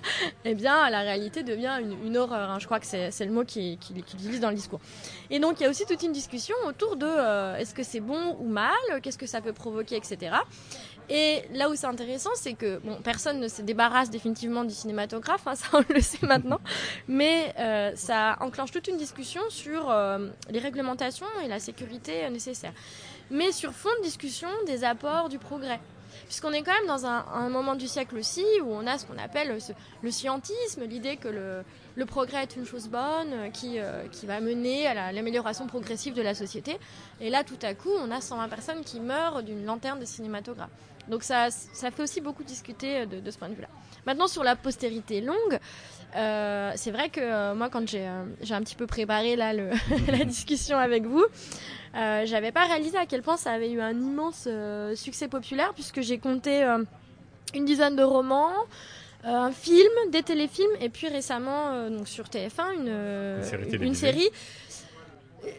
eh 0.44 0.54
bien, 0.54 0.88
la 0.90 1.00
réalité 1.00 1.42
devient 1.42 1.80
une, 2.04 2.16
horreur. 2.16 2.50
Hein. 2.50 2.58
Je 2.58 2.66
crois 2.66 2.80
que 2.80 2.86
c'est 2.86 3.24
le 3.24 3.32
mot 3.32 3.44
qu'il 3.44 3.78
qui, 3.78 3.94
utilise 3.94 4.40
dans 4.40 4.50
le 4.50 4.56
discours. 4.56 4.80
Et 5.30 5.38
donc, 5.38 5.60
il 5.60 5.64
y 5.64 5.66
a 5.66 5.70
aussi 5.70 5.84
toute 5.86 6.02
une 6.02 6.12
discussion 6.12 6.56
autour 6.66 6.96
de 6.96 7.06
euh, 7.06 7.56
est-ce 7.56 7.74
que 7.74 7.82
c'est 7.82 8.00
bon 8.00 8.36
ou 8.40 8.48
mal, 8.48 8.72
qu'est-ce 9.02 9.18
que 9.18 9.26
ça 9.26 9.40
peut 9.40 9.52
provoquer, 9.52 9.96
etc. 9.96 10.36
Et 11.10 11.42
là 11.54 11.70
où 11.70 11.74
c'est 11.74 11.86
intéressant, 11.86 12.30
c'est 12.34 12.52
que 12.52 12.78
bon, 12.78 12.98
personne 13.02 13.40
ne 13.40 13.48
se 13.48 13.62
débarrasse 13.62 14.10
définitivement 14.10 14.64
du 14.64 14.74
cinématographe, 14.74 15.46
hein, 15.46 15.54
ça 15.54 15.68
on 15.72 15.84
le 15.92 16.00
sait 16.00 16.26
maintenant, 16.26 16.60
mais 17.06 17.54
euh, 17.58 17.92
ça 17.94 18.36
enclenche 18.40 18.70
toute 18.70 18.88
une 18.88 18.98
discussion 18.98 19.40
sur 19.48 19.90
euh, 19.90 20.28
les 20.50 20.58
réglementations 20.58 21.26
et 21.42 21.48
la 21.48 21.60
sécurité 21.60 22.28
nécessaire. 22.30 22.72
Mais 23.30 23.52
sur 23.52 23.72
fond 23.72 23.88
de 23.98 24.04
discussion 24.04 24.48
des 24.66 24.84
apports 24.84 25.28
du 25.28 25.38
progrès 25.38 25.80
puisqu'on 26.26 26.52
est 26.52 26.62
quand 26.62 26.72
même 26.72 26.86
dans 26.86 27.06
un, 27.06 27.48
moment 27.48 27.74
du 27.74 27.88
siècle 27.88 28.16
aussi 28.16 28.44
où 28.62 28.72
on 28.72 28.86
a 28.86 28.98
ce 28.98 29.06
qu'on 29.06 29.18
appelle 29.18 29.56
le 30.02 30.10
scientisme, 30.10 30.84
l'idée 30.84 31.16
que 31.16 31.28
le, 31.96 32.06
progrès 32.06 32.42
est 32.42 32.56
une 32.56 32.64
chose 32.66 32.88
bonne, 32.88 33.32
euh, 33.32 33.50
qui, 33.50 33.78
euh, 33.78 34.06
qui 34.10 34.26
va 34.26 34.40
mener 34.40 34.86
à 34.86 35.12
l'amélioration 35.12 35.66
progressive 35.66 36.14
de 36.14 36.22
la 36.22 36.34
société. 36.34 36.78
Et 37.20 37.28
là, 37.28 37.44
tout 37.44 37.58
à 37.62 37.74
coup, 37.74 37.90
on 37.98 38.10
a 38.10 38.20
120 38.20 38.48
personnes 38.48 38.82
qui 38.82 39.00
meurent 39.00 39.42
d'une 39.42 39.64
lanterne 39.64 39.98
de 39.98 40.04
cinématographe. 40.04 40.70
Donc 41.08 41.22
ça, 41.22 41.50
ça 41.50 41.90
fait 41.90 42.02
aussi 42.02 42.20
beaucoup 42.20 42.44
discuter 42.44 43.00
euh, 43.00 43.06
de, 43.06 43.30
ce 43.30 43.38
point 43.38 43.48
de 43.48 43.54
vue-là. 43.54 43.68
Maintenant, 44.06 44.28
sur 44.28 44.44
la 44.44 44.56
postérité 44.56 45.20
longue, 45.20 45.58
c'est 46.14 46.90
vrai 46.90 47.10
que 47.10 47.52
moi, 47.52 47.68
quand 47.68 47.86
j'ai 47.86 48.06
un 48.06 48.62
petit 48.62 48.74
peu 48.74 48.86
préparé 48.86 49.36
là, 49.36 49.52
la 50.08 50.24
discussion 50.24 50.78
avec 50.78 51.04
vous, 51.04 51.24
euh, 51.94 52.26
j'avais 52.26 52.52
pas 52.52 52.66
réalisé 52.66 52.98
à 52.98 53.06
quel 53.06 53.22
point 53.22 53.36
ça 53.36 53.52
avait 53.52 53.70
eu 53.70 53.80
un 53.80 53.92
immense 53.92 54.44
euh, 54.46 54.94
succès 54.94 55.28
populaire 55.28 55.72
puisque 55.74 56.00
j'ai 56.00 56.18
compté 56.18 56.62
euh, 56.62 56.84
une 57.54 57.64
dizaine 57.64 57.96
de 57.96 58.02
romans, 58.02 58.52
un 59.24 59.50
film, 59.50 59.90
des 60.10 60.22
téléfilms 60.22 60.70
et 60.80 60.90
puis 60.90 61.08
récemment 61.08 61.88
donc 61.90 62.06
sur 62.06 62.26
TF1 62.26 62.74
une, 62.74 63.82
une 63.82 63.94
série, 63.94 64.28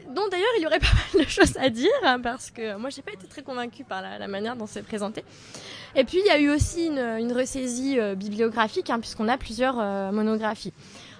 dont 0.09 0.27
d'ailleurs 0.29 0.47
il 0.57 0.63
y 0.63 0.65
aurait 0.65 0.79
pas 0.79 0.87
mal 1.13 1.25
de 1.25 1.29
choses 1.29 1.57
à 1.57 1.69
dire 1.69 1.89
hein, 2.03 2.21
parce 2.21 2.51
que 2.51 2.77
moi 2.77 2.89
j'ai 2.89 3.01
pas 3.01 3.11
été 3.11 3.27
très 3.27 3.41
convaincue 3.41 3.83
par 3.83 4.01
la, 4.01 4.27
manière 4.27 4.55
dont 4.55 4.67
c'est 4.67 4.83
présenté. 4.83 5.25
Et 5.95 6.03
puis 6.03 6.19
il 6.19 6.25
y 6.25 6.29
a 6.29 6.39
eu 6.39 6.49
aussi 6.51 6.85
une, 6.85 6.99
une 6.99 7.33
ressaisie 7.33 7.97
bibliographique 8.15 8.89
hein, 8.91 8.99
puisqu'on 8.99 9.27
a 9.27 9.37
plusieurs 9.37 9.75
monographies. 10.13 10.73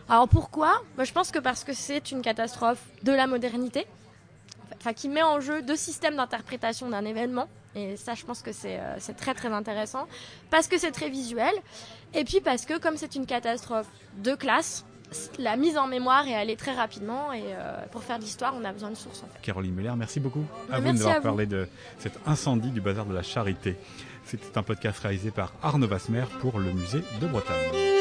Alors 0.08 0.30
pourquoi? 0.30 0.82
Bah, 0.98 1.04
Je 1.04 1.12
pense 1.12 1.32
que 1.32 1.40
parce 1.40 1.64
que 1.64 1.74
c'est 1.74 2.12
une 2.12 2.22
catastrophe 2.22 2.82
de 3.04 3.12
la 3.12 3.28
modernité 3.28 3.86
qui 4.96 5.10
met 5.10 5.24
en 5.24 5.40
jeu 5.40 5.62
deux 5.62 5.76
systèmes 5.76 6.16
d'interprétation 6.16 6.90
d'un 6.90 7.06
événement. 7.06 7.48
Et 7.76 7.98
ça, 7.98 8.16
je 8.16 8.26
pense 8.26 8.42
que 8.42 8.50
euh, 8.66 8.96
c'est 8.98 9.16
très 9.16 9.34
très 9.34 9.50
intéressant 9.50 10.08
parce 10.50 10.68
que 10.68 10.78
c'est 10.78 10.92
très 10.92 11.10
visuel 11.10 11.54
et 12.14 12.24
puis 12.24 12.42
parce 12.42 12.66
que 12.66 12.80
comme 12.80 12.98
c'est 12.98 13.16
une 13.16 13.28
catastrophe 13.28 13.88
de 14.18 14.34
classe, 14.34 14.86
la 15.38 15.56
mise 15.56 15.78
en 15.78 15.88
mémoire 15.88 16.28
est 16.28 16.36
allée 16.36 16.56
très 16.56 16.74
rapidement 16.74 17.32
et 17.32 17.44
euh, 17.46 17.86
pour 17.92 18.04
faire 18.04 18.18
de 18.18 18.24
l'histoire, 18.24 18.56
on 18.60 18.64
a 18.64 18.72
besoin 18.72 18.90
de 18.90 18.96
sources. 18.96 19.24
En 19.24 19.28
fait. 19.28 19.42
Caroline 19.42 19.74
Muller, 19.74 19.94
merci 19.96 20.20
beaucoup 20.20 20.46
à 20.72 20.80
vous 20.80 20.92
d'avoir 20.94 21.22
parlé 21.22 21.46
de 21.46 21.68
cet 22.00 22.20
incendie 22.26 22.72
du 22.72 22.82
bazar 22.82 23.06
de 23.06 23.14
la 23.14 23.24
Charité. 23.24 23.76
C'était 24.26 24.58
un 24.58 24.64
podcast 24.64 25.00
réalisé 25.00 25.32
par 25.32 25.54
Arnaud 25.62 25.88
Vasmer 25.88 26.26
pour 26.40 26.60
le 26.60 26.72
musée 26.72 27.04
de 27.22 27.28
Bretagne. 27.28 27.99